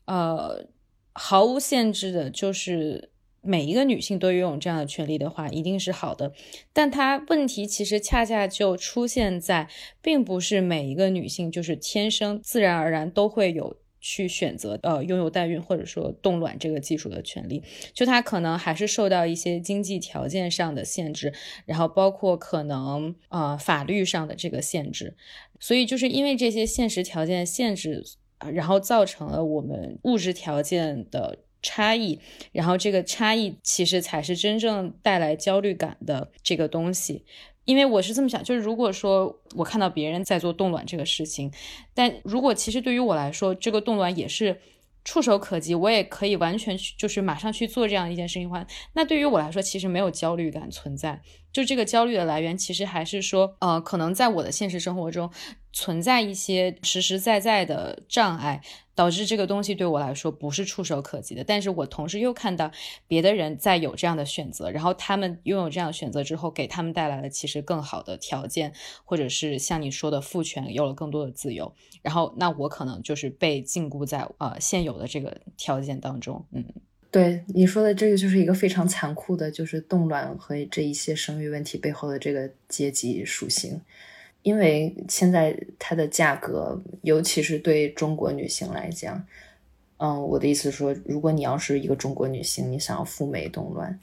[0.06, 0.66] 呃
[1.14, 3.12] 毫无限制的，就是。
[3.46, 6.32] 每一个女性都拥有这样的权利的话，一定是好的。
[6.72, 9.68] 但它问题其实恰恰就出现在，
[10.02, 17.62] 并不是每一个女性就是天生自然而然都会有去选择呃拥有代孕或者说冻卵这个技术的权利，
[17.94, 21.34] 就她可能还是受到一些经济条件上的限制，
[21.66, 25.16] 然后包括可能呃法律上的这个限制。
[25.60, 28.04] 所以就是因为这些现实条件限制，
[28.54, 31.40] 然后造成了我们物质条件的。
[31.64, 32.20] 差异，
[32.52, 37.26] 然后这个差异其实才是真正带来焦虑感的这个东西，
[37.66, 41.52] 因为我是这么想，就是如果说我看到别人在做冻卵这个事情，
[41.96, 44.60] 但如果其实对于我来说，这个冻卵也是
[45.06, 51.22] 触手可及，我也可以完全去就是马上去做这样一件事情的话，那对于我来说其实没有焦虑感存在，
[51.52, 55.30] 就这个焦虑的来源其实还是说，呃，可能在我的现实生活中
[55.74, 58.62] 存在一些实实在在的障碍。
[58.96, 62.72] 导致这个东西对我来说不是触手可及的，但是我同时又看到
[63.08, 68.72] 别的人在有这样的选择，然后他们拥有这样的选择之后，给他们带来了其实更好的条件，
[69.04, 76.46] 或者是像你说的父权有了更多的自由，然后那我可能就是被禁锢在呃现有的这个条件当中。
[76.52, 76.64] 嗯，
[77.10, 83.82] 对你说的这个就是一个非常残酷的，就是动卵和这一些生育问题背后的这个阶级属性。
[84.44, 89.26] 因为现在它的价格，尤其是对中国女性来讲，
[89.98, 94.00] 嗯，我的意思是说，如果你要是一个中国女性，你想要赴美动乱，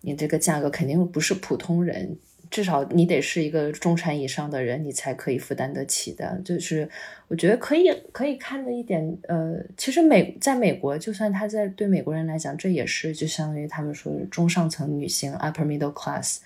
[0.00, 2.16] 你这个价格肯定不是普通人
[2.50, 6.40] 至少你得是一个中产以上的人，你才可以负担得起的。
[6.44, 6.88] 就是
[7.28, 16.38] 我觉得可以可以看的一点，呃，其实美在美国，就算他在对美国人来讲，这也是就相当于他们说中上层女性 （upper middle class）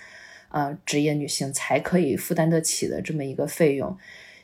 [0.48, 3.96] 啊，职业女性才可以负担得起的这么一个费用。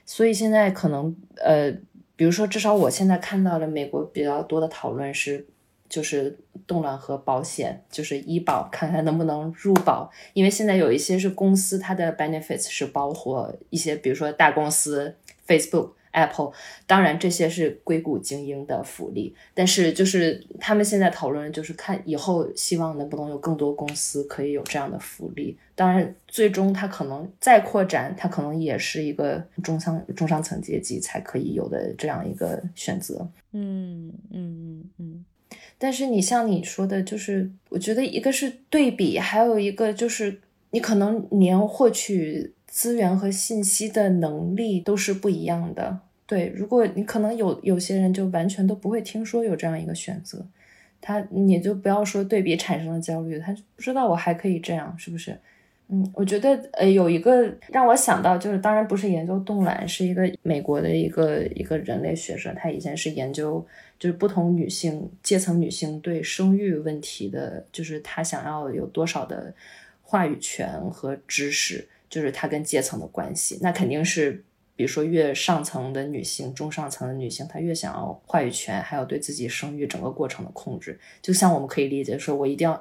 [0.06, 1.70] 所以现在可能呃，
[2.16, 5.46] 比如说至少我现在看到的美国比较多的讨论是。
[5.86, 6.36] 就是
[6.66, 10.10] 冻卵和保险，就是医保，看看能不能入保。
[10.32, 15.14] 因为现在有一些是公司，它的 benefits 是包括一些，比如说大公司
[15.46, 16.52] Facebook、Apple，
[16.86, 19.34] 当然这些是硅谷精英的福利。
[19.52, 25.58] 但是就是他们现在讨论，就是看以后希望能不能有更多公司可以有这样的福利。
[25.74, 33.28] 当然，最终它可能再扩展，它可能也是一个中上中上层阶级才可以有的这样一个选择。
[33.52, 35.24] 嗯嗯嗯嗯。
[35.76, 40.40] 但是你像你说的，就是我觉得一个是对比，还有一个就是
[40.70, 46.00] 你可能年获取资源和信息的能力都是不一样的。
[46.26, 50.44] 对，如果你可能有有些人就完全都不会听说有这样一个选择，
[51.00, 55.38] 他你就不要说对比产生了焦虑，他不知道我还可以这样，是不是？
[55.86, 63.64] 嗯，我觉得呃有一个让我想到，就是当然不是研究冻卵，是一个美国的一个一个人类学者，他以前是研究
[64.00, 69.54] 就是不同女性阶层女性对生育问题的，就是他想要有多少的
[70.02, 73.58] 话语权和知识，就是他跟阶层的关系。
[73.60, 74.44] 那肯定是
[74.76, 80.98] 比如说越上层的女性，中上层的女性，她越想要话语权，还有对自己生育整个过程的控制。
[81.20, 82.80] 就像我们可以理解说，我一定要。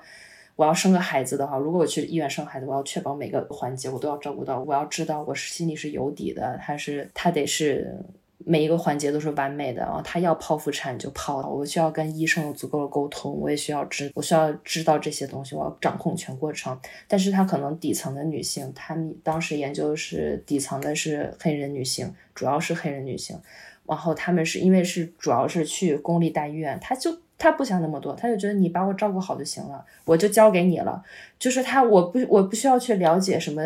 [0.55, 7.97] 我要生个孩子的话，如果我去医院生孩子，我要确保每个环节我都要照顾到，我要知道我是心里是有底的，还是他得是
[8.45, 10.01] 每一个环节都是完美的啊？
[10.03, 16.77] 他要剖腹产就剖，我需要跟医生有足够的沟通，我也需要知，我需要知道这些东西，我要掌控全过程。
[17.07, 23.39] 但是她可能底层的女性，她们当时研究是底层的是黑人女性，主要是黑人女性，
[23.85, 27.17] 然后他们是因为是主要是去公立大医院，她就。
[27.35, 31.03] 他不想那么多，他就觉得你把我照顾好就行了，我就交给你了。
[31.37, 33.61] 就是他，我不，我不需要去了解什么，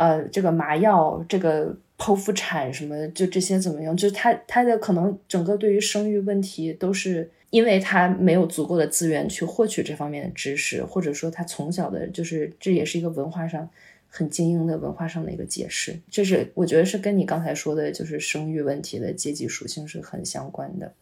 [0.00, 3.94] 呃，这个麻药，这个剖腹产什么，就这些怎么样？
[3.94, 13.68] 就是他，他的可能整个对于生育问题都是因为他没有足够的资源去获取这方面的知识，或者说他从小的，就是这也是一个文化上
[14.08, 15.94] 很精英的文化上的一个解释。
[16.10, 20.94] 这是我觉得是跟你刚才说的，就是生育问题的阶级属性是很相关的。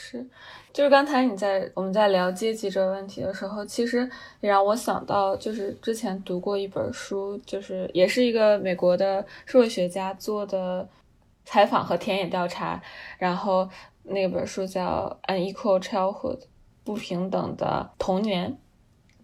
[0.00, 0.24] 是。
[0.72, 4.08] 就是刚才你在我们在聊阶级这个问题的时候，其实
[4.40, 10.88] 也让我想到，就是之前读过一本书，就是也是一个美国的社会学家做的
[11.44, 12.80] 采访和田野调查，
[13.18, 13.68] 然后
[14.04, 16.38] 那本书叫《Unequal Childhood》，
[16.84, 18.56] 不平等的童年，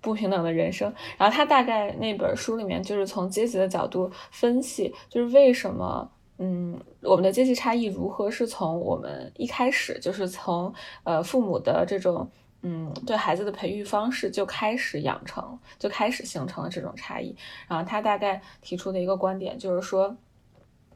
[0.01, 0.93] 不平等的人生。
[1.17, 6.11] 然后他大概那本书里面就是从阶级的角度分析，就是为什么。
[6.39, 10.75] 嗯，我们的阶级差异如何是从我们一开始就是从
[11.05, 12.29] 呃父母的这种
[12.63, 17.37] 嗯对孩子的培育方式就开始养成，就开始形成了这种差异。
[17.69, 20.17] 然后他大概提出的一个观点就是说，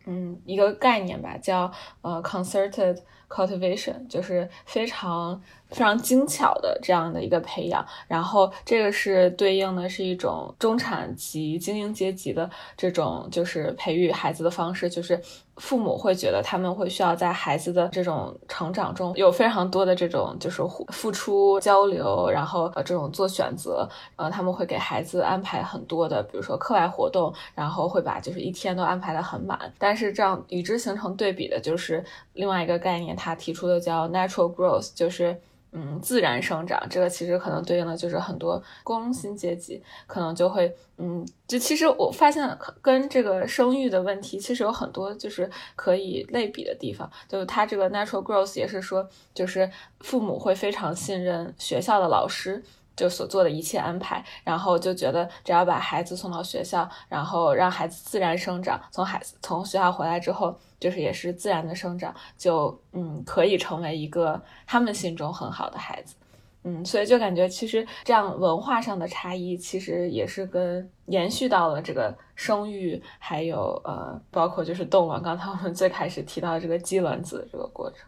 [0.07, 1.71] 嗯，一个概念吧，叫
[2.03, 2.99] 呃 concerted
[3.29, 5.41] cultivation，就是非常。
[5.71, 15.21] 非常精巧的这样的一个培养，然后这个是对应的是一种中产级精英阶级的这种就是培育孩子的方式，就是
[15.57, 29.71] 父母会觉得他们会需要在孩子的这种成长中有非常多的这种就是付出交流，然后呃这种做选择，呃他们会给孩子安排很多的，比如说课外活动，然后会把就是一天都安排的很满。
[29.77, 32.03] 但是这样与之形成对比的就是
[32.33, 35.39] 另外一个概念，他提出的叫 natural growth，就是。
[35.71, 52.65] 嗯，自然生长，这个其实可能对应的就是很多工薪阶级，可能就会，嗯，就其实我发现跟这个生育的问题其实有很多就是可以类比的地方，就是他这个 natural growth 也是说，就是父母会非常信任学校的老师。
[52.99, 66.17] 就所做的一切安排，然后就觉得只要把孩子送到学校，然后让孩子自然生长，从孩子从学校回来之后，就是也是自然的生长，就嗯可以成为一个他们心中很好的孩子，
[66.65, 78.01] 嗯，所以就感觉其实这样文化上的差异，其实也是跟延续到了这个生育，还有呃包括就是冻卵，刚才我们最开始提到这个鸡卵子这个过程，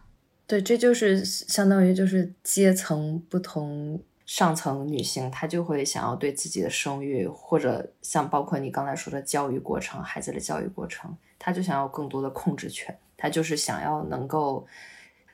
[0.49, 4.03] 对，这就是相当于就是阶层不同。
[4.30, 12.96] 上层女性，她就会想要对自己的生育，或者像包括你刚才说的教育过程，孩子的教育过程，她就想要更多的控制权。
[13.16, 14.64] 她就是想要能够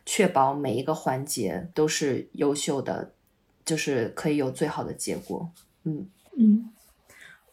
[0.07, 3.12] 确保每一个环节都是优秀的，
[3.66, 5.47] 就是可以有最好的结果。
[5.84, 6.07] 嗯
[6.38, 6.70] 嗯，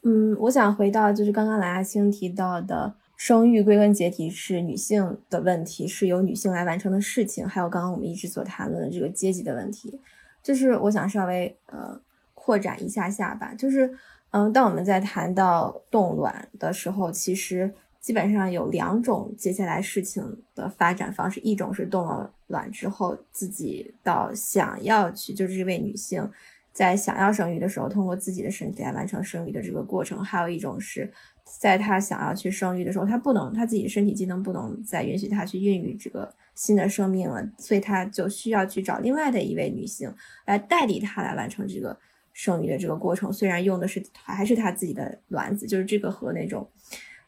[0.03, 2.95] 嗯，我想回到就是刚刚蓝亚青提到的。
[3.15, 7.47] 生育归根结底是女性的问题，是由女性来完成的事情。
[7.47, 9.97] 还有刚刚我们一直所谈论的这个阶级的问题，
[10.43, 11.99] 就是我想稍微呃
[12.35, 13.53] 扩展一下下吧。
[13.57, 13.89] 就是
[14.31, 20.23] 嗯，当我们在谈到冻卵的时候，其实基本上有两种接下来事情
[20.53, 26.29] 的发展方式：一种是冻了卵之后自己到想要去，就是这位女性
[26.71, 31.11] 在想要生育的时候，通过自己的身体来完成生育的这个过程；还有一种是。
[31.59, 40.13] 在他想要去生育的时候，他不能，他自己身体机能不能再允许他去孕育这个新的生命了，所以他就需要去找另外的一位女性
[40.45, 41.97] 来代替他来完成这个
[42.31, 43.31] 生育的这个过程。
[43.31, 46.69] 虽然用的是还是他自己的卵子，就是这个和那种，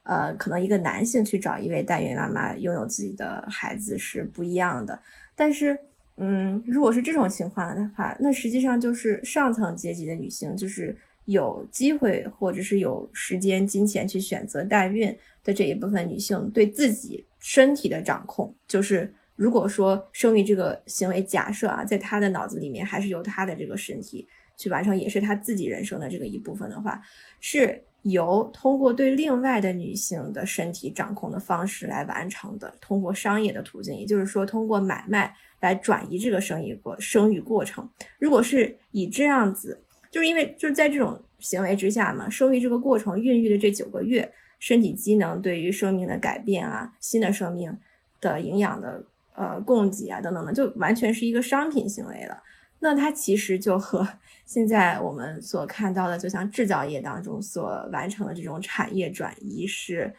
[0.04, 5.00] 呃，可能一个男性去找一位代孕妈妈拥有自己的孩子是不一样的。
[5.36, 5.78] 但是，
[6.18, 10.96] 嗯，如果是这种情况的话，那实际上就是上层阶级的女性就是。
[11.28, 15.08] 有机会或者是有时间、金钱去选择代孕
[15.44, 24.28] 的这一部分女性，对自己身体的掌控，就是如果说生育这个行为，假设啊，在她的脑子里面还是由她的这个身体
[24.58, 27.00] 去完成，也是她自己人生的这个一部分的话，
[27.39, 37.88] 是由通过对另外的女性的身体掌控的方式来完成的，通过商业的途径，也就是说通过买卖来转移这个生育过生育过程。
[38.18, 39.80] 如果是以这样子。
[40.12, 47.78] 就是因为就是在这种行为之下嘛，生育这个过程、孕育的这九个月，身体机能对于生命的改变啊，新的生命
[48.20, 49.03] 的营养的
[49.36, 52.41] 呃供给啊等等的，就完全是一个商品行为了。
[52.80, 54.08] 那它其实就和
[54.45, 60.14] 现在我们所看到的，就像制造业当中所完成的这种产业转移是，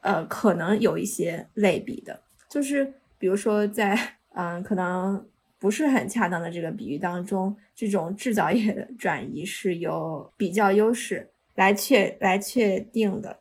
[0.00, 2.20] 呃，可能有一些类比的。
[2.48, 3.98] 就是比如说在
[4.34, 5.26] 嗯，可能。
[5.56, 13.38] 不是很恰当的这个比喻当中，这种制造业的转移是由比较优势来确来确定的，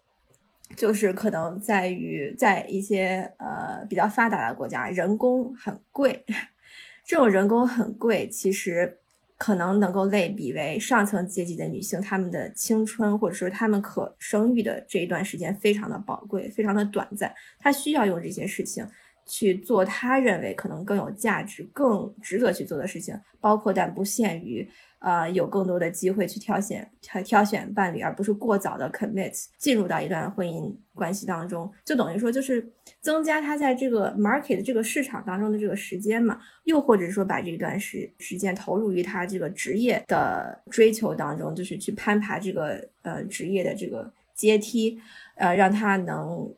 [0.76, 6.24] 就是可能在于在一些呃比较发达的国家，人工很贵，
[7.06, 9.00] 这种人工很贵，其实
[9.38, 18.88] 可能能够类比为上层阶级的女性，她们的青春或者说她们可生育的这一段时间非常的宝贵，非常的短暂，她需要用这些事情。
[19.26, 24.70] 去做她认为可能更有价值、更值得去做的事情，包括但不限于，
[25.04, 32.66] 呃，有更多的机会去挑选、挑挑选伴侣，而不是过早的 commit 进入到一段婚姻关系当中，就等于说就是
[33.02, 44.98] 增加他在这个 market 这个市场当中的这个时间嘛，又或者说把这段时时间投入于他这个职业的追求当中，就是去攀爬这个呃职业的这个阶梯，
[45.36, 46.50] 呃，让他能。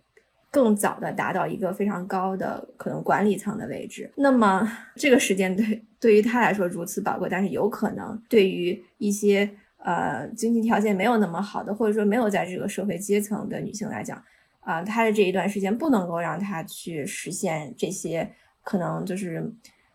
[0.56, 9.50] 更早的达到一个非常高的可能管理层的位置，那么这个时间对对于他来说如此宝贵，但是有可能对于一些
[9.80, 14.24] 呃经济条件没有那么好的，或者说没有在这个社会阶层的女性来讲，
[14.62, 18.32] 啊，她的这一段时间不能够让她去实现这些，
[18.64, 19.54] 可能就是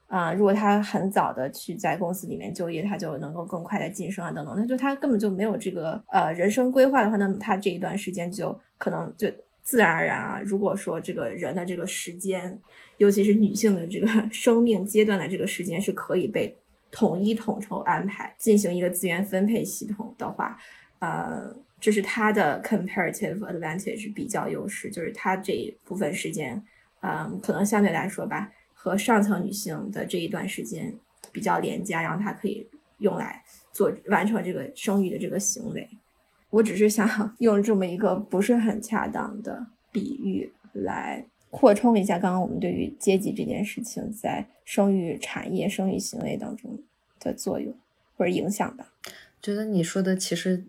[0.08, 9.26] 啊，如果她很早的去在公司里面就业，她就能够更快的晋升啊等等，那就她根本就没有这个呃人生规划的话，那么她这一段时间就可能就。
[9.70, 12.60] 自然而然啊，如果说这个人的这个时间，
[12.96, 16.52] 尤其是女性的这个 生命阶段的这个时间是可以被
[16.90, 20.58] 统一统筹安排，进行一个资源分配系统的话，
[20.98, 26.60] 呃，这是他的 comparative advantage 比较优势，就是他这一部分时间，
[27.02, 30.92] 嗯，可能相对来说吧，和上层女性的这一段时间
[31.30, 32.68] 比较廉价，然后他可以
[32.98, 33.40] 用来
[33.70, 35.88] 做完成这个生育的这个行为。
[36.50, 46.78] 我只是想 用这么一个不是很恰当的比喻来扩充一下刚刚我们对于阶级这件事情在生育产业、生育行为当中
[47.18, 47.74] 的作用
[48.16, 48.92] 或者影响吧。
[49.42, 50.64] 觉得你说的其实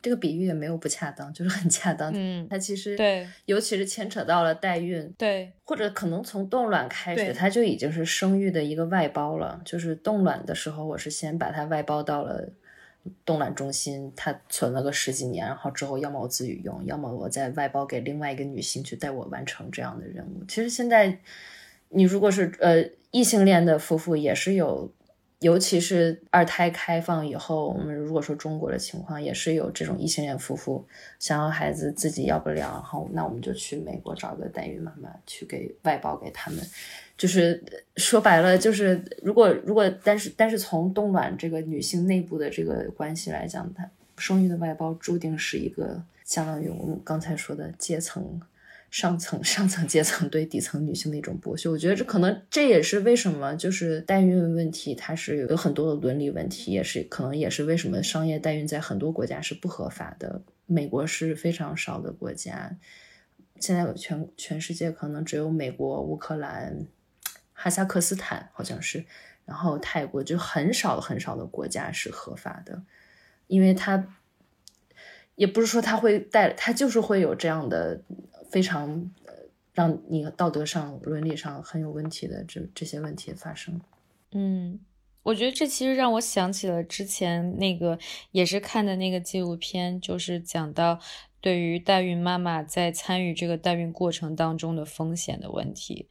[0.00, 2.12] 这个比喻也没有不恰当，就是很恰当。
[2.14, 9.60] 嗯，它其实对，尤其是牵扯到了代孕，对，或者可能从冻卵开始，它就已经是生育的一个外包了。
[9.64, 12.48] 就是冻卵的时候，我是先把它外包到了。
[13.24, 20.44] 冻卵中心，他存了个十几年，然后之后要么我自己用，要么我再外包给另外一个女性去带我完成这样的任务。
[20.46, 21.18] 其实现在，
[21.88, 24.92] 你如果是呃异性恋的夫妇，也是有，
[25.40, 30.84] 尤其是二胎开放以后，我们如果说中国的情况，也是有这种异性恋夫妇
[31.18, 36.60] 想要孩子自己要不了，然后那我们就去美国找个代孕妈妈去给外包给他们。
[37.18, 37.62] 就是
[37.96, 48.40] 说白了，就是如果如果，但是但是从冻卵这个女性内部的这个关系来讲，她生育的外包注定是一个相当于我们刚才说的阶层
[48.90, 51.68] 上层上层阶层对底层女性的一种剥削。
[51.68, 60.40] 我觉得这可能这也是为什么就是代孕问题它是有很多的伦理问题，也是可能也是为什么商业代孕在很多国家是不合法的。
[60.66, 62.76] 美国是非常少的国家，
[63.58, 66.86] 现在全全世界可能只有美国、乌克兰、
[67.60, 69.04] 哈萨克斯坦好像是，
[69.44, 72.82] 然后泰国就很少很少的国家是合法的，
[73.48, 74.14] 因为它
[75.34, 78.00] 也不是说它会带，它就是会有这样的
[78.48, 79.10] 非常
[79.72, 83.80] 让你道德上、伦理上很有问题的这这些问题发生。
[84.30, 84.78] 嗯。
[85.24, 87.98] 我觉得这其实让我想起了之前那个
[88.30, 90.98] 也是看的那个纪录片，就是讲到
[91.42, 96.08] 对于代孕妈妈在参与这个代孕过程当中的风险的问题，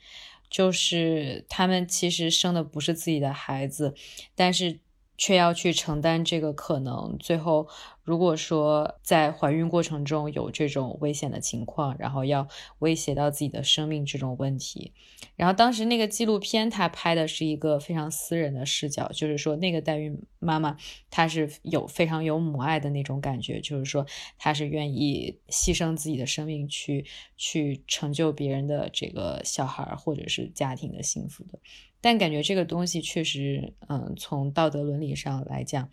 [0.50, 3.94] 就是他们其实生的不是自己的孩子，
[4.36, 4.80] 但是
[5.18, 7.68] 却要去承担这个可能，最后。
[8.08, 12.48] 如果说在怀孕过程中有这种危险的情况，然后要
[12.80, 14.94] 威胁到自己的生命这种问题，
[15.36, 20.78] 然后当时那个纪录片它拍的是一个非常私人的视角，就是说那个代孕妈妈
[21.10, 24.06] 她是有非常有母爱的那种感觉，就是说
[24.38, 27.06] 她是愿意牺牲自己的生命去
[27.36, 31.60] 去成就别人的这个小孩或者是家庭的幸福的，
[32.00, 35.90] 但感觉这个东西确实，嗯，从道德伦理上来讲。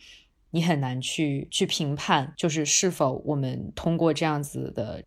[0.55, 5.02] 你很难去去评判，就是是否我们通过这样子的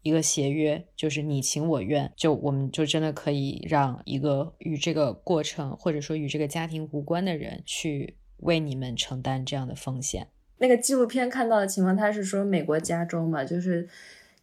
[0.00, 10.28] 一个协约，就是你情我愿，就我们就真的可以让一个与这个过程或者说与这个家庭无关的人去为你们承担这样的风险。
[10.56, 13.86] 那个纪录片看到的情况，他是说美国加州嘛，就是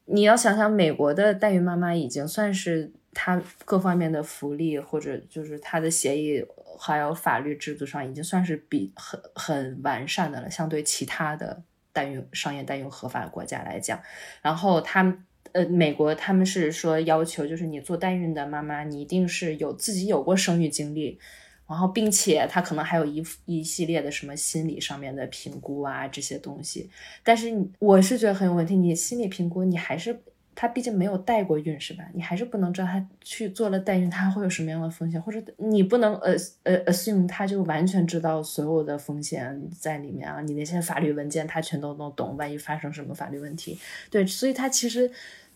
[0.06, 6.46] 你要想想，美国的代孕妈妈已经算是他各方面的福利或者就是他的协议。
[6.78, 14.02] 还有法律制度上已经算是比很很完善的了，相对其他的代孕商业代孕合法国家来讲。
[14.42, 21.20] 然后他们呃，美国他们是说要求，就是你做代孕的妈妈，你一定是有自己有过生育经历，
[21.68, 26.90] 然后并且他可能还有一一系列的什么心理上面的评估啊这些东西。
[27.24, 30.22] 但是我是觉得很有问题，你心理评估你还是。
[30.56, 32.06] 他毕竟没有代过孕，是吧？
[32.14, 36.34] 你还是不能知道他去做了代孕，他会有什么样的风险，或者你不能呃
[36.64, 40.42] 呃 assume 他就完全知道所有的风险在里面啊。
[40.42, 43.78] 你那些法律文件他全都能懂，万一发生什么法律问题，
[44.10, 45.12] 对，所以他其实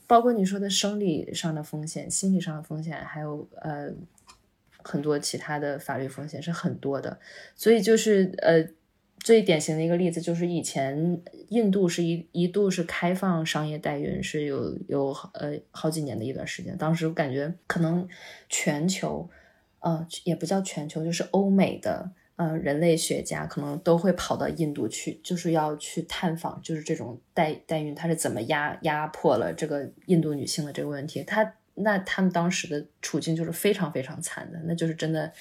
[0.06, 3.90] 包括你说的生理上的风险、心理上的风险，还有呃
[4.84, 7.18] 很多其他的法律风险是很多的，
[7.56, 8.68] 所以就是呃。
[9.20, 16.78] 最典型的一个例子就是以前印度是一一度是开放商业代孕，是有有呃好几年的一段时间。
[16.78, 18.08] 当时我感觉可能
[18.48, 19.30] 全球，
[19.80, 31.24] 呃也不叫全球，就是欧美的呃人类学家可能都会跑到印度去，就是要去探访，就是这种代代孕它是怎么压压迫了这个印度女性的这个问题。
[31.24, 35.34] 他那他们当时的处境就是非常非常惨的，那就是真的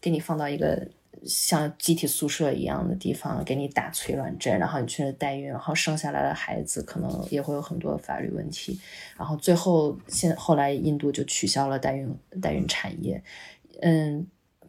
[0.00, 0.88] 给你放到一个。
[1.24, 8.78] 像集体宿舍一样的地方给你打催卵针，然后你去代孕，然后生下来的孩子可能也会有很多法律问题，
[9.16, 13.22] 然后最后现后来印度就取消了代孕代孕产业，
[13.80, 14.26] 嗯，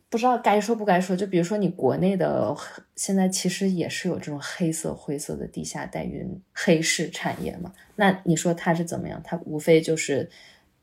[0.10, 2.56] 不知道该说不该说，就比如说你国内的
[2.96, 9.22] 现在其实也是有这种黑色灰色的地下代孕黑市产业嘛，那你说它是怎么样？
[9.24, 10.30] 它无非就是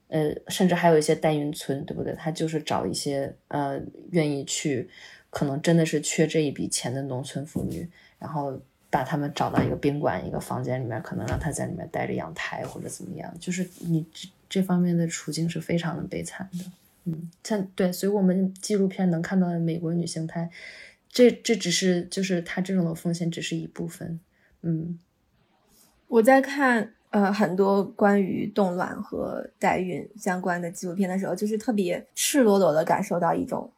[0.09, 2.15] 呃，甚至还有一些代孕村，对不对？
[2.15, 3.81] 他就是找一些呃
[4.13, 4.89] 愿意去。
[5.31, 8.59] 可能真的是缺这一笔钱的农村妇女，然后
[8.89, 16.65] 把他们找到一个宾馆、一个房间里面，可能让他在里面待着养胎或者怎么样，就是你这这方面的处境是非常的悲惨的。
[17.05, 20.49] 嗯，像对，所以我们纪录片能看到的美国女性胎，
[21.11, 24.19] 这这只是就是她这种的风险只是一部分。
[24.63, 24.99] 嗯，
[26.09, 33.71] 我在看呃很多关于冻卵和代孕相关的纪录片的时候，就是特别赤裸裸的感受到一种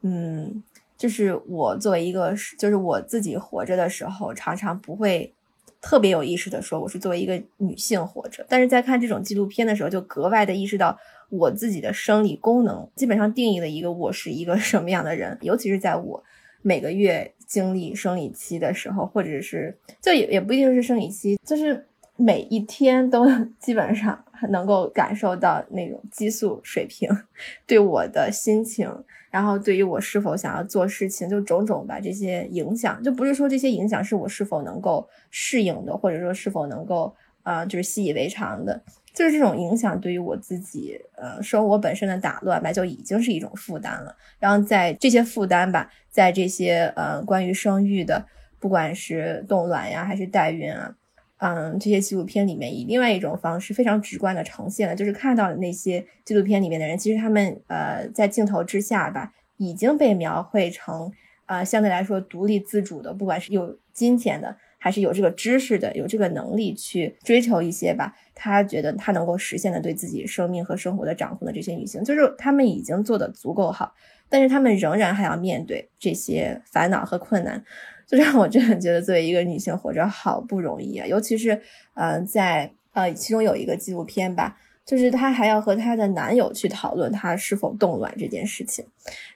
[0.00, 0.62] 嗯。
[1.04, 5.30] 就是我作为一个，就是我自己活着的时候，常常不会
[5.78, 10.98] 特别有意识的说我是作为一个女性活着，但是在看这种纪录片的时候，就格外的意识到
[11.28, 16.24] 我自己的生理功能基本上定义了一个我是一个什么样的人，尤其是在我
[16.62, 21.86] 每个月经历生理期的时候，或者是就也也不一定是生理期，就是
[22.16, 23.26] 每一天都
[23.60, 27.10] 基本上能够感受到那种激素水平
[27.66, 28.90] 对我的心情。
[29.34, 37.12] 然后，对于我是否想要做事情，就种种吧，这些影响，就不是说这些影响是我是否能够适应的，或者说是否能够
[37.42, 38.80] 啊，就是习以为常的，
[39.12, 44.14] 就是这种影响对于我自己，呃，生活本身的打乱吧，就已经是一种负担了。
[44.38, 48.24] 然后在这些负担吧，在这些呃关于生育的，
[48.60, 50.94] 不管是冻卵呀，还是代孕啊。
[51.46, 61.12] 嗯，这些纪录片里面以另外一种方式非常直观的呈现了，就是看到的那些纪录片里面的人，其实他们呃在镜头之下吧，已经被描绘成
[61.44, 73.92] 呃相对来说独立自主的，不管是有金钱的，还是有这个知识的，有这个能力去追求一些吧，他觉得他能够实现的对自己生命和生活的掌控的这些女性，就是他们已经做的足够好，
[74.30, 77.62] 但是他们仍然还要面对这些烦恼和困难。
[78.16, 81.06] 这让我真的觉得，作为一个女性活着好不容易啊！
[81.06, 81.60] 尤其是，
[81.94, 84.56] 嗯，在呃，其中有一个纪录片吧，
[84.86, 88.86] 就是她还要和她的男友去讨论她是否冻卵这件事情。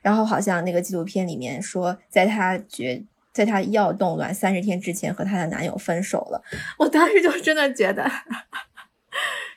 [0.01, 3.03] 然后好像那个纪录片里面说，在她决，
[3.33, 6.41] 在她要冻卵三十天之前和她的男友分手了。
[6.79, 8.09] 我当时就真的觉得。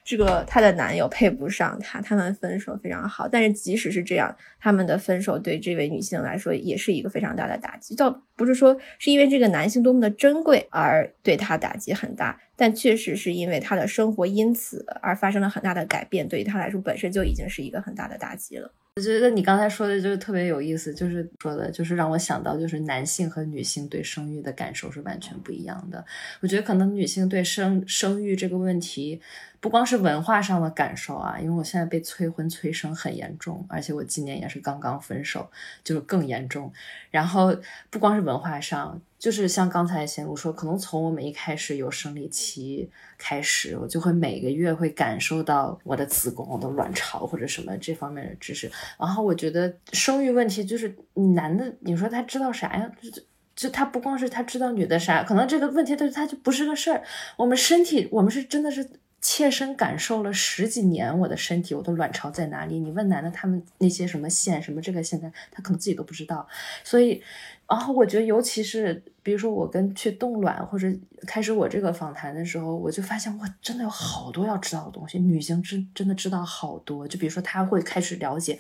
[0.04, 3.28] 这个她的男友配不上她，他们分手非常好。
[3.28, 7.95] 但是即使是这样，他们的分手对这位女性来说也是一个非常大的打击。
[7.95, 18.72] 倒不是说是因为这个男性多么的珍贵而对她打击很大，但确实是因为她的生活因此而发生了很大的改变，对于她来说本身就已经是一个很大的打击了。
[18.97, 26.04] 我觉得你刚才说的就是特别有意思，就是说的，就是让我想到，就是男性和女性对生育的感受是完全不一样的。
[26.41, 29.22] 我觉得可能女性对生生育这个问题。
[29.62, 35.47] 不光是文化上的感受啊，因为我现在被催婚催生很严重，而且我今年也是刚刚分手，
[35.84, 36.74] 就是更严重。
[37.12, 37.55] 然后
[37.91, 42.89] 不光是文化上，就是像刚才贤如说，可能从我们一开始有生理期
[43.20, 48.72] 开始，我就会每个月会感受到我的子宫、我的卵巢或者什么这方面的知识。
[48.97, 50.97] 然后我觉得生育问题就是
[51.36, 52.91] 男的，你说他知道啥呀？
[52.99, 53.22] 就
[53.55, 57.03] 就他不光是他知道女的啥，可能这个问题他他就不是个事儿。
[57.38, 58.89] 我们身体，我们是真的是。
[59.22, 62.80] 切身感受了十几年我的身体，我的卵巢在哪里？
[62.80, 66.47] 你问男的，他们那些什么线什么这个现在他可能自己都不知道。
[66.84, 67.22] 所以，
[67.69, 70.91] 然后我觉得，尤其是比如说我跟去冻卵或者
[71.28, 75.19] 开始我这个访谈的时候，我就发现我真的有好多要知道的东西。
[75.19, 78.57] 女性真真的知道好多，就比如说她会开始了解。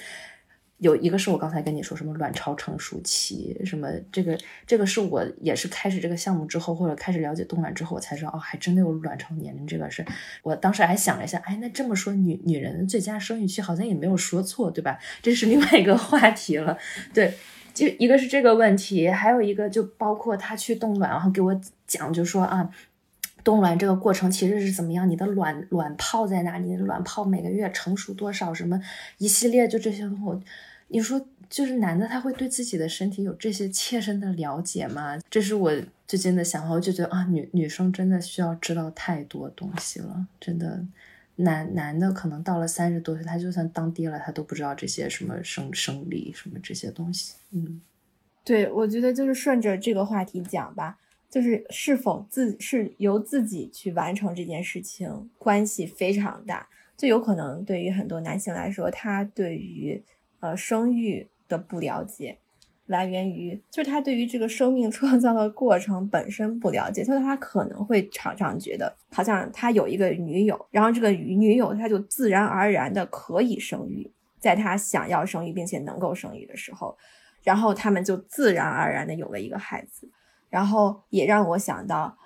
[0.81, 10.03] 有一个是我刚才跟你说什么卵巢成熟期，什么这个这个是我也是开始这个项目之后，或者开始了解冻卵之后，我才知道哦，还真的有卵巢年龄这个事。
[10.41, 14.97] 我当时还想了一下，哎，那这么说女女人的最佳生育期好像也没有说错，对吧？
[15.21, 16.75] 这是另外一个话题了。
[17.13, 17.31] 对，
[17.75, 22.67] 就一个是这个问题，还有一个就包括他去冻卵，然后给我讲，就说啊，
[23.43, 25.07] 冻卵这个过程其实是怎么样？
[25.07, 26.75] 你的卵卵泡在哪里？
[26.75, 28.51] 卵泡每个月成熟多少？
[28.51, 28.81] 什么
[29.19, 30.47] 一系列就这些东西。
[30.91, 35.17] 你说，就是男的他会对自己的身体有这些切身的了解吗？
[35.29, 35.71] 这是我
[36.05, 36.73] 最近的想法。
[36.73, 40.27] 我就觉得啊，女女生真的需要知道太多东西了。
[40.39, 40.85] 真的，
[41.37, 47.35] 男男的可能到了三十多岁，他就算当爹了，他都不知道这些什么生生理什么这些东西。
[47.51, 47.81] 嗯，
[48.43, 50.97] 对，我觉得就是顺着这个话题讲吧，
[51.29, 56.67] 就是是否自是由自己去完成这件事情，关系非常大。
[56.97, 60.03] 就有可能对于很多男性来说，他对于
[60.41, 62.39] 呃，生育的不了解，
[62.87, 76.97] 来源于就是他对于这个生命创造的过程本身不了解，所以他可能会常常觉得，好像他有一个女友，然后这个女友他就自然而然的可以生育，在他想要生育并且能够生育的时候，
[77.43, 80.09] 然后他们就自然而然的有了一个孩子，
[80.49, 82.17] 然后也让我想到，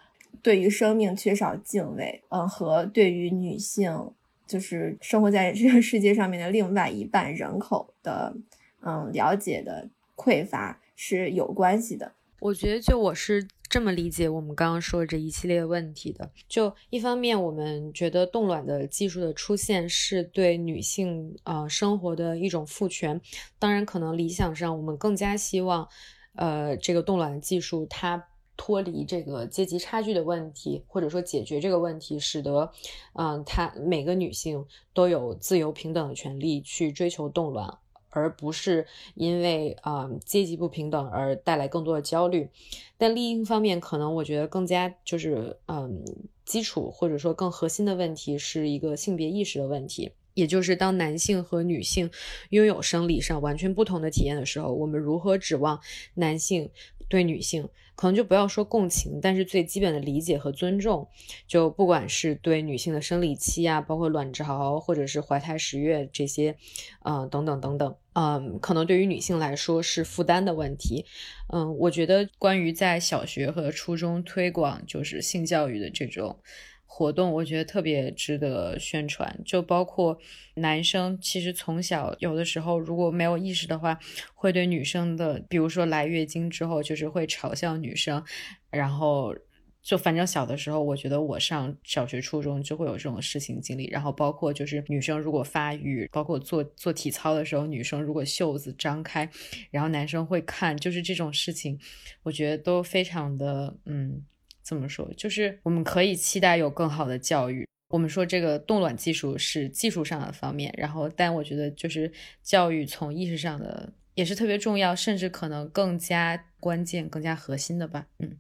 [0.42, 4.12] 对于生命缺少敬畏，嗯，和对于女性。
[4.48, 8.36] 就是生活在这个世界上面的另外一半人口的，
[8.82, 12.12] 嗯，了解的匮乏是有关系的。
[12.40, 16.30] 我觉得，就我是这么理解我们刚刚说这一系列问题的。
[16.48, 23.20] 就一方面，我们觉得冻卵的技术的出现是对女性啊生活的一种赋权。
[23.58, 25.88] 当然，可能理想上我们更加希望，
[26.36, 28.28] 呃，这个冻卵技术它。
[28.58, 32.72] 脱离这个阶级差距的问题，或者说解决这个问题，使得，
[33.14, 37.78] 嗯，她每个女性都有自由平等的权利去追求冻卵，
[38.10, 42.50] 而不是因为啊阶级不平等而带来更多的焦虑。
[42.98, 46.04] 但另一方面，可能我觉得更加就是嗯
[46.46, 52.10] 基础或者说更核心的问题是一个性别意识的问题，也就是当男性和女性
[52.52, 55.82] 拥有生理上完全不同的体验的时候，我们如何指望
[56.14, 56.70] 男性
[57.08, 57.68] 对女性？
[57.96, 61.08] 可能就不要说共情，但是最基本的理解和尊重，
[61.48, 66.58] 就不管是对女性的生理期啊，包括卵巢或者是怀胎十月这些，
[67.00, 71.06] 啊，等等等等，嗯，可能对于女性来说是负担的问题。
[71.54, 76.38] 嗯，我觉得关于在小学和初中推广就是性教育的这种。
[76.86, 80.18] 活动我觉得特别值得宣传，就包括
[80.56, 84.00] 男生，其实从小有的时候如果没有意识的话，
[84.34, 88.24] 会对女生的，比如说来月经之后，就是会嘲笑女生，
[88.70, 89.36] 然后
[89.82, 93.88] 就反正小的时候，我觉得我上小学、初中就会有这种事情经历。
[93.88, 99.30] 然后包括就是女生如果发育，包括做做体操的时候，女生如果袖子张开，
[99.70, 101.78] 然后男生会看，就是这种事情，
[102.24, 104.24] 我觉得都非常的嗯，
[104.66, 105.08] 怎么说？
[105.16, 107.68] 就是我们可以期待有更好的教育。
[107.90, 112.12] 我们说这个冻卵技术是技术上的方面，然后但我觉得就是
[112.42, 118.08] 教育从意识上的也是特别重要，甚至可能更加关键、更加核心的吧。
[118.18, 118.38] 嗯，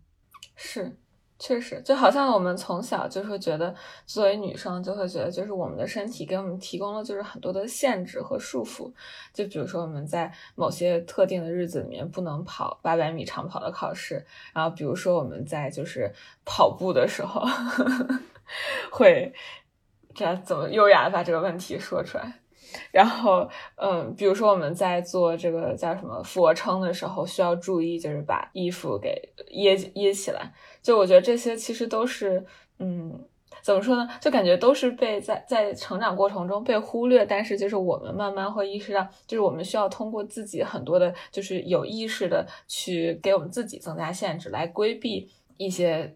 [0.56, 0.98] 是。
[1.38, 3.76] 确实，就好像我们从小就会觉得，
[4.06, 8.90] 作为女生就会觉得，就是我们的身体给我们提供了就是很多的限制和束缚。
[9.34, 16.10] 就比如说我们在某些特定的日子里面不能跑八百米长跑的考试，然后比如说我们在就是
[16.46, 18.20] 跑步的时候呵 呵
[18.90, 19.34] 会
[20.14, 22.40] 这怎么优雅的把这个问题说出来。
[22.92, 30.52] 然后，嗯，比如说我们在做这个叫什么俯卧撑的时候，需要注意就是把衣服给掖掖起来。
[30.82, 32.46] 就我觉得这些其实都是，
[32.80, 33.20] 嗯，
[33.62, 34.08] 怎么说呢？
[34.22, 46.16] 就感觉都是被在在成长过程中被忽略，但是就是我们慢慢会意识到，就是我们需要通过自己很多的，就是有意识的去给我们自己增加限制，来规避一些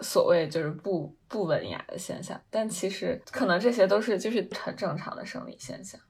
[0.00, 2.40] 所谓就是不不文雅的现象。
[2.50, 6.00] 但其实可能这些都是就是很正常的生理现象。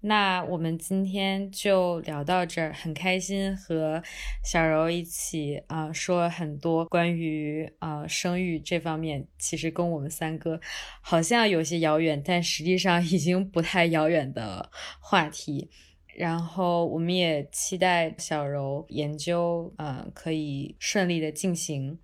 [0.00, 4.00] 那我们今天就聊到这儿，很开心和
[4.44, 10.60] 小柔一起啊说很多关于啊生育这方面，其实跟我们三个
[11.00, 14.70] 好像有些遥远，但实际上已经不太遥远的
[15.00, 15.68] 话题。
[16.14, 21.98] 然后我们也期待小柔研究啊可以顺利的进行。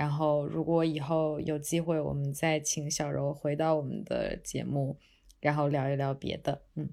[0.00, 4.96] 然后如果以后有机会，我们再请小柔回到我们的节目，
[5.40, 6.62] 然后聊一聊别的。
[6.74, 6.88] 嗯。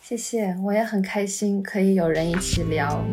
[0.00, 3.04] 谢谢，我也很开心可以有人一起聊。